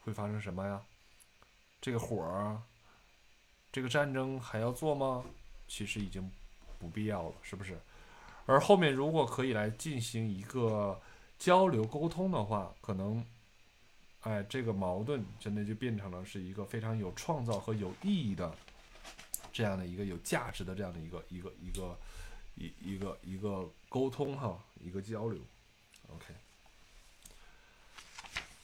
[0.00, 0.82] 会发生什么呀？
[1.80, 2.60] 这个火儿，
[3.70, 5.24] 这个战争还要做吗？
[5.68, 6.28] 其实已经
[6.80, 7.78] 不必要了，是不是？
[8.46, 11.00] 而后面如果可以来进行一个
[11.38, 13.24] 交流沟通的话，可能，
[14.22, 18.52] 哎，这个矛盾真的就变成了是一个非常有创造和有意义的
[19.52, 21.96] 这样的一个有价值的这样的一个一个一个。
[22.58, 25.40] 一一个一个沟通哈，一个交流
[26.08, 26.34] ，OK。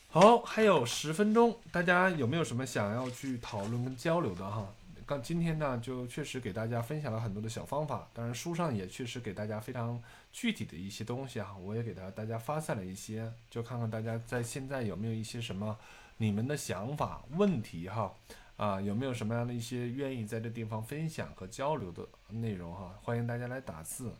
[0.08, 4.72] 好，还有十分钟，大家有没有什么想要去讨论跟交流的哈？
[5.06, 15.76] 刚今天呢，就确实给大家分享了很多的小方法，当然书上也确实给大家非常具体的一些东西哈，我也给大大家发散了一些，就看看大家在现在有没有一些什么
[16.16, 18.14] 你们的想法、问题哈。
[18.56, 22.94] 啊，有没有什么样的一些愿意在这地方分享和交流的内容哈？
[23.02, 24.12] 欢迎大家来打字，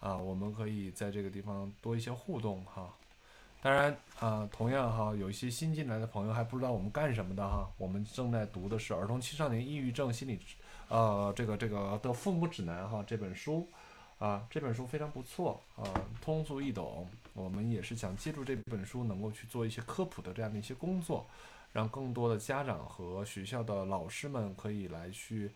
[0.00, 2.94] 啊，我们可以在这个地方多一些互动哈。
[3.60, 7.70] 当然啊，同样哈，有一些新进来的朋友还不知道我们干什么的哈。
[7.76, 10.38] 我们正在读的是《儿童青少年抑郁症心理》，
[10.88, 13.68] 呃，这个这个的父母指南哈这本书，
[14.18, 15.84] 啊，这本书非常不错啊，
[16.22, 17.06] 通俗易懂。
[17.34, 21.26] 我们也是想借助这本书能够去做一些科普的这样的一些工作。
[21.72, 25.50] 让更多的家长和学校的老师们可以来去，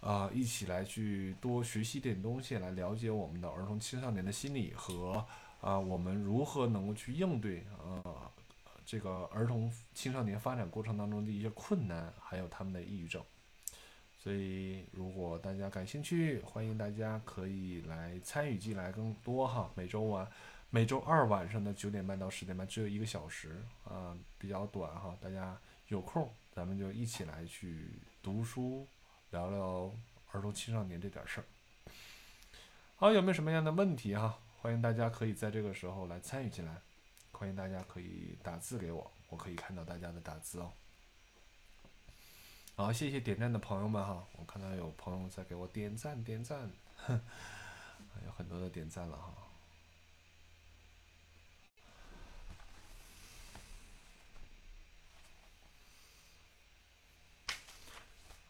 [0.00, 5.24] 啊，一起来去多学习点东西，来了解我们的儿童青少年的心理和
[5.60, 8.30] 啊，我们如何能够去应对啊，
[8.84, 13.22] 这个儿童青少年发展过程当中的一些困难，还有他们的抑郁症。
[14.18, 19.70] 所以，如果大家感兴趣，欢迎大家可以来参与进来更多哈。
[19.74, 20.26] 每周晚。
[20.74, 25.16] 每周二晚上的九点半到十点半，只有一个小时啊，比较短哈。
[25.20, 25.56] 大家
[25.86, 28.84] 有空，咱们就一起来去读书，
[29.30, 29.94] 聊聊
[30.32, 31.44] 儿童青少年这点事儿。
[32.96, 34.36] 好，有没有什么样的问题哈？
[34.60, 36.82] 欢迎大家可以在这个时候来参与进来，
[37.30, 40.72] 欢迎大家可以打字给我，我可以看到大家的打字哦。
[42.74, 46.68] 好，谢谢点赞的朋友们哈，我看到有朋友在给我点赞点赞，
[48.26, 49.32] 有很多的点赞了哈。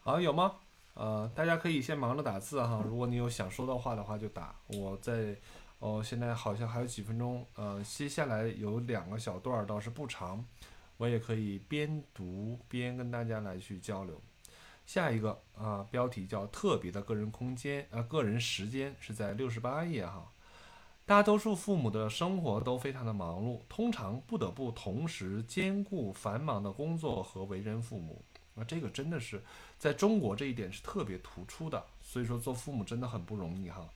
[0.07, 0.57] 好，有吗？
[0.93, 4.53] 呃，大家可以先忙着打字哈，如果你有想说的话的话就打。
[4.67, 5.35] 我在
[5.79, 10.45] 哦，现在好像还有几分钟，呃，接下来有两个小段儿倒是不长，
[10.97, 14.21] 我也可以边读边跟大家来去交流。
[14.85, 20.31] 下一个啊，标题叫特别的个人空间啊，个人时间是在六十八页哈。
[21.07, 28.23] 大多数父母的生活都非常的忙碌，通常不得不同时兼顾繁忙的工作和为人父母。
[28.57, 29.43] 那这个真的是
[29.85, 33.87] 在中国这一点是特别突出的，所以说做父母真的很不容易哈。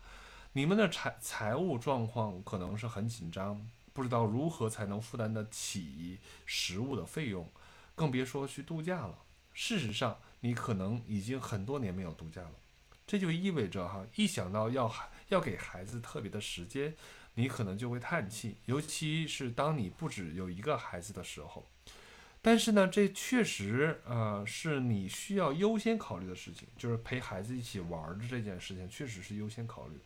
[0.53, 7.49] 你们的财财务状况可能是很紧张，不知道如何才能负担得起食物的费用，
[7.95, 9.17] 更别说去度假了。
[9.51, 12.51] 事实上，你可能已经很多年没有度假了，
[13.07, 14.93] 这就意味着哈，一想到要
[15.29, 16.93] 要给孩子特别的时间，
[17.33, 21.65] 你可能就会叹气，尤其是当你不止有一个孩子的时候。
[22.41, 29.99] 但是呢，这确实呃是你需要优先考虑的事情，就是陪孩子一起玩的这件事情，确实是优先考虑。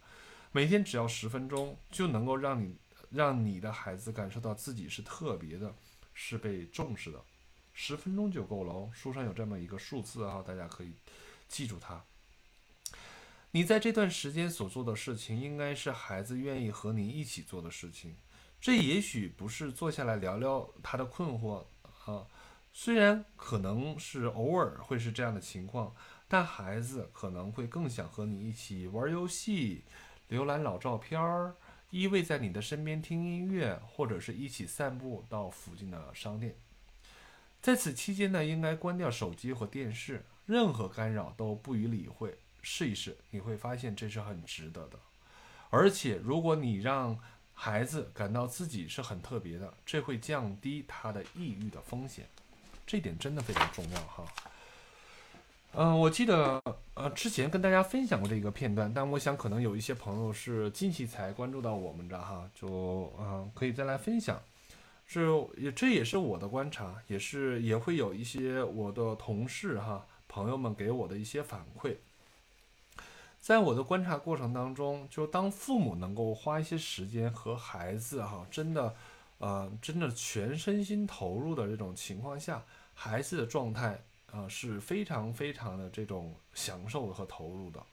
[0.51, 2.75] 每天只要十分钟，就能够让你
[3.11, 5.75] 让你的孩子感受到自己是特别的，
[6.13, 7.21] 是被重视的。
[7.73, 10.93] 十分钟就够了哦，书上有这么一个数字啊，大家可以
[11.47, 12.03] 记住它。
[13.51, 18.15] 你在这段时间所做的事情，应该是孩子愿意和你一起做的事情。
[18.59, 21.65] 这也许不是坐下来聊聊他的困惑。
[22.05, 22.27] 啊，
[22.71, 25.95] 虽然可能是偶尔会是这样的情况，
[26.27, 29.83] 但孩子可能会更想和你一起玩游戏、
[30.29, 31.55] 浏览老照片儿、
[31.91, 36.55] 依偎在你的身边听音乐，或者是一起散步到附近的商店。
[37.61, 42.37] 在此期间呢，应该关掉手机或电视，任何干扰都不予理会。
[42.61, 44.97] 试一试，你会发现这是很值得的。
[45.69, 47.19] 而且，如果你让
[47.53, 52.25] 孩子感到自己是很特别的，这会降低他的抑郁的风险，
[52.85, 54.25] 这点真的非常重要哈。
[55.75, 56.61] 嗯，我记得
[56.93, 64.39] 呃之前跟大家分享过这个片段，但我想可能有一些朋友是近期才关注到我们的哈，就嗯可以再来分享。
[65.05, 65.27] 是
[65.57, 71.95] 也这也是我的观察，也是也会有一些我的同事哈朋友们给我的一些反馈。
[73.43, 78.95] 在我的观察过程当中，就当父母能够花一些时间和孩子哈，真的，
[79.37, 82.63] 呃，真的全身心投入的这种情况下，
[82.93, 87.83] 孩子的状态啊是非常非常的这种享受和投入的。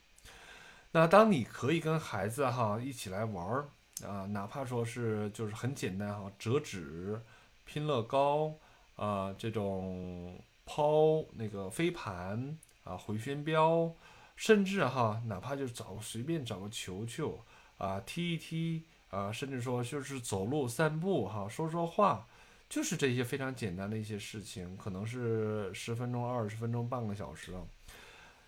[0.93, 3.69] 那当你可以跟孩子哈一起来玩儿
[4.07, 7.21] 啊，哪怕说是就是很简单哈，折纸、
[7.65, 8.55] 拼乐高
[8.95, 13.93] 啊，这种抛那个飞盘啊、回旋镖。
[14.41, 17.39] 甚至哈，哪怕就找随便找个球球
[17.77, 22.27] 啊，踢一踢啊，甚至说就是走路散步哈，说说话，
[22.67, 27.53] 就是这些非常简单的一些事情，可能是十分钟、二十分钟、半个小时。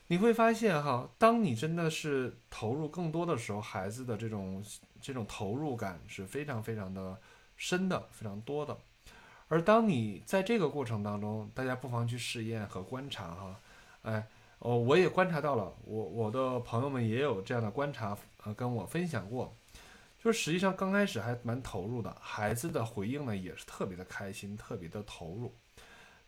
[0.06, 4.64] 你会发现哈，当你真的是投入更多的时候，孩子的这种
[4.98, 7.20] 这种投入感是非常非常的
[7.58, 8.74] 深的，非常多的。
[9.48, 13.60] 而当你在这个过程当中，大家不妨去试验和观察哈，
[14.04, 14.26] 哎。
[14.64, 19.52] 哦，我也观察到了，我我的朋友们也有这样的观察，呃，跟我分享过，
[20.22, 25.52] 就是实际上刚开始还蛮投入的，孩子的回应呢也是特别的开心，特别的投入，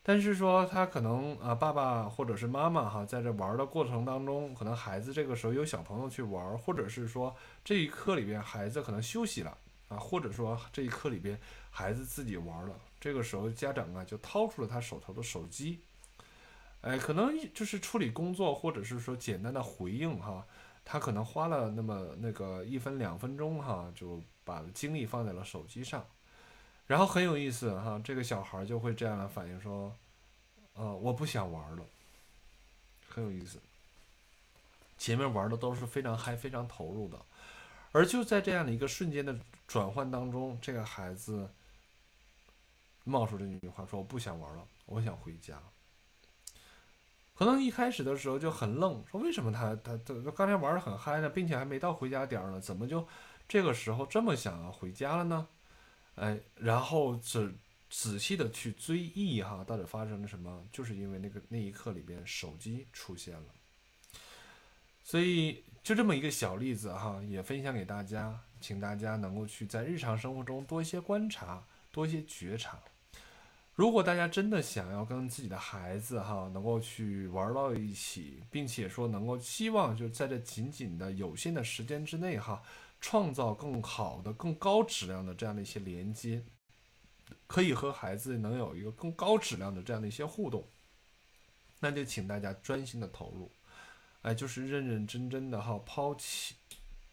[0.03, 7.32] 但是说他可能啊，爸爸或者是妈妈哈，在这玩的过程当中，可能孩子这个时候有小朋友去玩，或者是说
[7.62, 9.57] 这一刻里边孩子可能休息了
[9.87, 11.39] 啊，或者说这一刻里边
[11.70, 15.78] 孩子自己玩了，这个时候家长啊就掏出了他手头的手机。
[16.85, 20.47] 哎，可能就是处理工作，或者是说简单的回应哈，
[20.85, 26.05] 他可能花了那么那个一分两分钟哈，就把精力放在了手机上，
[26.87, 29.91] 然后很有意思哈，这个小孩就会这样的反应说，
[30.74, 31.82] 呃，我不想玩了，
[33.09, 33.59] 很有意思。
[34.99, 37.18] 前面玩的都是非常嗨、非常投入的，
[37.93, 39.35] 而就在这样的一个瞬间的
[39.66, 41.49] 转换当中，这个孩子
[43.05, 45.59] 冒出这句话说：“我不想玩了，我想回家。”
[47.37, 53.07] 可能一开始的时候就很愣，说为什么他他他刚才玩的很嗨呢，并且还没到回家点儿呢，怎么就
[53.49, 55.49] 这个时候这么想要回家了呢？
[56.14, 57.53] 哎，然后仔
[57.91, 60.64] 仔细的去追忆哈，到底发生了什么？
[60.70, 63.47] 就是因为那个那一刻里边手机出现了，
[65.03, 72.78] 所以就这么一个小例子哈，也分享给大家，请大家能够去在日常生活中多一些观察，多一些觉察。
[73.75, 82.62] 如果大家真的想要跟自己的孩子哈能够去玩到一起，并且说能够希望就在这仅仅的有限的时间之内哈，
[83.01, 86.45] 创造更好的、更高质量的这样的一些连接，
[87.49, 90.64] 可以和孩子能有一个更高质量的这样的一些互动，
[91.81, 93.51] 那就请大家专心的投入，
[94.22, 96.55] 哎，就是认认真真的哈，抛弃、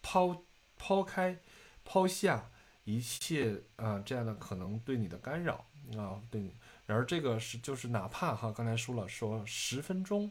[0.00, 0.44] 抛
[0.78, 1.40] 抛开、
[1.84, 2.52] 抛下
[2.84, 5.64] 一切啊这样的可能对你的干扰
[5.96, 6.50] 啊，对。
[6.84, 10.30] 然而这个是就是哪怕哈，刚才说了说十分钟，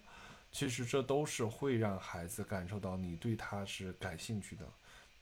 [0.52, 4.66] 其实这都是会让孩子感受到你对他是感兴趣的，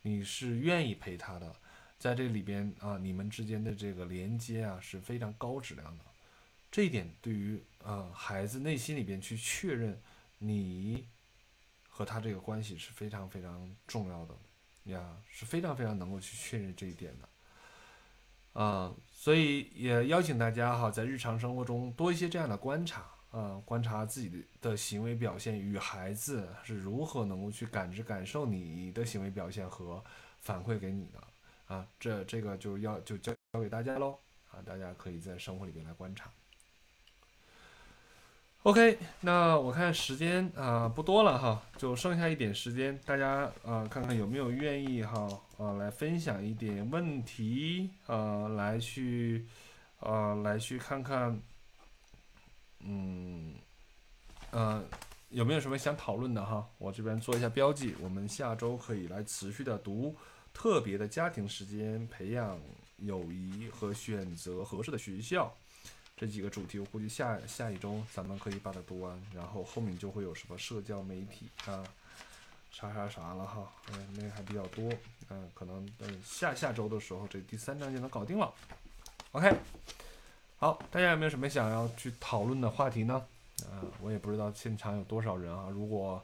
[0.01, 1.55] 你是愿意陪他的，
[1.99, 6.03] 在这里边啊，你们之间的这个连接啊是非常高质量的。
[6.71, 9.99] 这一点对于啊孩子内心里边去确认
[10.39, 11.07] 你
[11.87, 14.35] 和他这个关系是非常非常重要的
[14.89, 18.61] 呀，是非常非常能够去确认这一点的。
[18.61, 30.03] 啊，所以也邀请大家哈，在日常生活中多一些这样的观察啊，观察自己的的行为表现与孩子是如何能够去感知感受你的行为表现和
[30.39, 31.23] 反馈给你的。
[31.73, 34.17] 啊，这这个就要就交交给大家喽
[34.51, 36.29] 啊，大家可以在生活里边来观察。
[38.63, 49.45] OK，那我看时间啊不多了哈，就剩下一点时间，大家啊看看有没有愿意哈啊来分享一点问题啊来去
[50.01, 51.39] 啊来去看看，
[52.81, 53.55] 嗯
[54.51, 54.83] 呃
[55.29, 56.67] 有没有什么想讨论的哈？
[56.79, 60.13] 我这边做一下标记，我们下周可以来持续的读
[60.53, 62.59] 特别的家庭时间，培养
[62.97, 65.55] 友谊和选择合适的学校。
[66.19, 71.81] 这几个主题，我估计下下一周咱们可以把它读完，然后后面就会有什么社交媒体啊，
[72.69, 74.91] 啥啥啥了哈，嗯，那个还比较多，
[75.29, 78.53] 嗯，可能嗯下下周的时候，这第三章就能搞定了。
[79.31, 79.49] OK，
[80.57, 83.25] 好，大家有没有什么想要去讨论的话题呢？
[83.71, 86.21] 啊，我也不知道现场有多少人啊，如果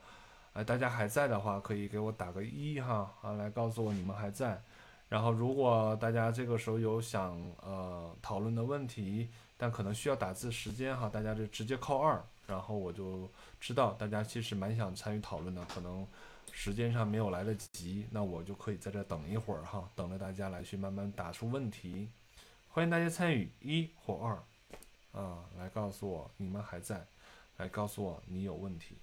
[0.51, 4.61] 呃大家还在的话，可以给我打个一哈啊，来告诉我你们还在。
[5.07, 13.29] 然后如果大家这个时候有想呃讨论的问题，但可能需要打字时间哈，大家就直接扣二，然后我就
[13.59, 16.05] 知道大家其实蛮想参与讨论的，可能
[16.51, 22.09] 时间上没有来得及，那我就可以在这等一会儿哈，等着大家来去慢慢打出问题。
[22.67, 27.07] 欢迎大家参与一或二，啊，来告诉我你们还在，
[27.57, 28.97] 来告诉我你有问题。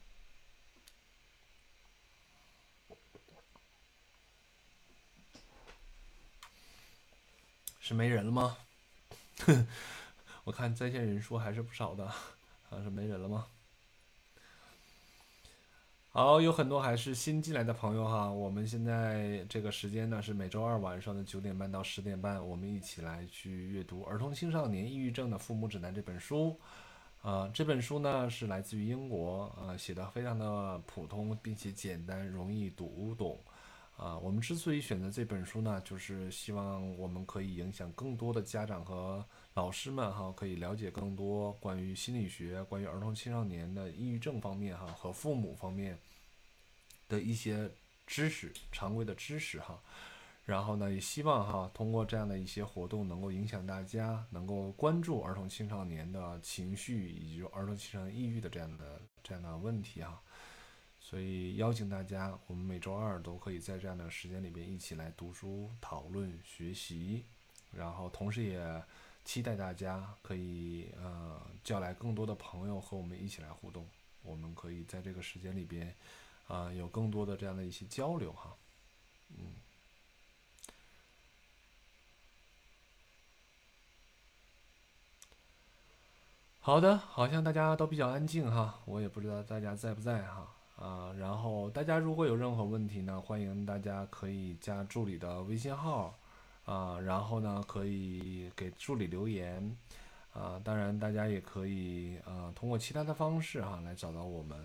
[7.80, 8.57] 是没人了吗？
[10.45, 13.47] 我看在线人数还是不少的，啊，是没人了吗？
[16.11, 18.30] 好，有很多还是新进来的朋友哈。
[18.30, 26.59] 我们现在这个时间呢是每周二晚上的九点半到十点半，我们一起来去阅读《儿童青少年抑郁症的父母指南》这本书。
[27.22, 33.38] 啊，这本书呢是来自于英国，啊，写的非常的普通，并且简单，容易读懂。
[33.97, 39.24] 啊，我们之所以选择这本书呢，就是希望我们可以影响更多的家长和
[39.55, 45.97] 老师们哈，可以了解更多关于心理学、关于儿童青少年的抑郁症方面哈和父母方面
[47.09, 47.70] 的一些
[48.07, 49.80] 知识，常规的知识哈。
[50.45, 60.20] 然后呢，也希望哈通过这样的一些活动，能够影响大家，能够关注儿童青少年的情绪以及儿童青少年抑郁的这样的这样的问题哈。
[61.12, 67.26] 所以邀请大家，我们每周二都可以在这样的时间里边一起来读书、讨论、学习，
[67.70, 68.82] 然后同时也
[69.22, 73.86] 期待大家可以呃叫来更多的朋友和我们一起来互动，
[74.22, 75.94] 我们可以在这个时间里边
[76.48, 78.56] 啊有更多的这样的一些交流哈，
[79.36, 79.52] 嗯，
[86.60, 90.51] 好的，好像大家都比较安静哈，我也不知道大家在不在哈。
[90.83, 96.12] 啊，然后大家如果有任何问题呢，欢迎大家可以加助理的微信号，
[96.64, 99.76] 啊，然后呢可以给助理留言，
[100.35, 104.59] 啊，当然大家也可以啊通过其他的方式哈来找到我们，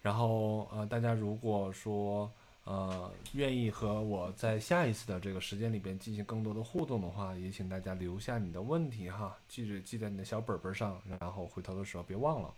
[0.00, 2.30] 然后呃大家如果说
[2.62, 12.54] 呃愿意和我在下一次的这个时间里边进行更多的互动的话，也请大家留下你的问题哈，记着记在你的小本本上，然后回头的时候别忘了。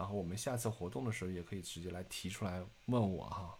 [0.00, 3.54] 然后我们下次活动的时候也可以直接来提出来问我哈。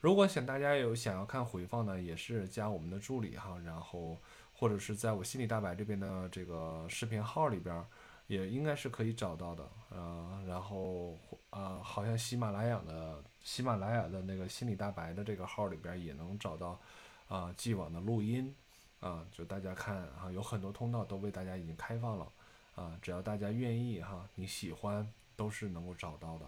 [0.00, 4.18] 如果想大家有想要看回放呢，也是加我们的助理哈，然后
[4.52, 7.86] 或者是在我心理大白这边的这个视频号里边，
[8.26, 9.70] 也应该是可以找到的。
[9.90, 11.16] 呃，然后
[11.50, 16.80] 呃，好像喜马拉雅的喜马拉雅的那个心理大白的这个号里边也能找到
[17.28, 18.52] 啊，既往的录音
[18.98, 22.32] 啊，就大家看啊，有很多通道都为大家已经开放了
[22.74, 25.08] 啊，只要大家愿意哈，你喜欢。
[25.36, 26.46] 都是能够找到的。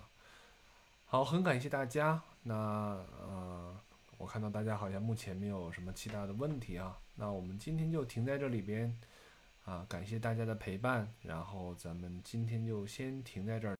[1.05, 2.21] 好，很感谢大家。
[2.43, 3.77] 那呃，
[4.17, 6.99] 我看到大家好像目前没有什么其他的问题啊。
[7.15, 8.99] 那我们今天就停在这里边
[9.65, 11.13] 啊，感谢大家的陪伴。
[11.23, 13.77] 然后咱们今天就先停在这儿。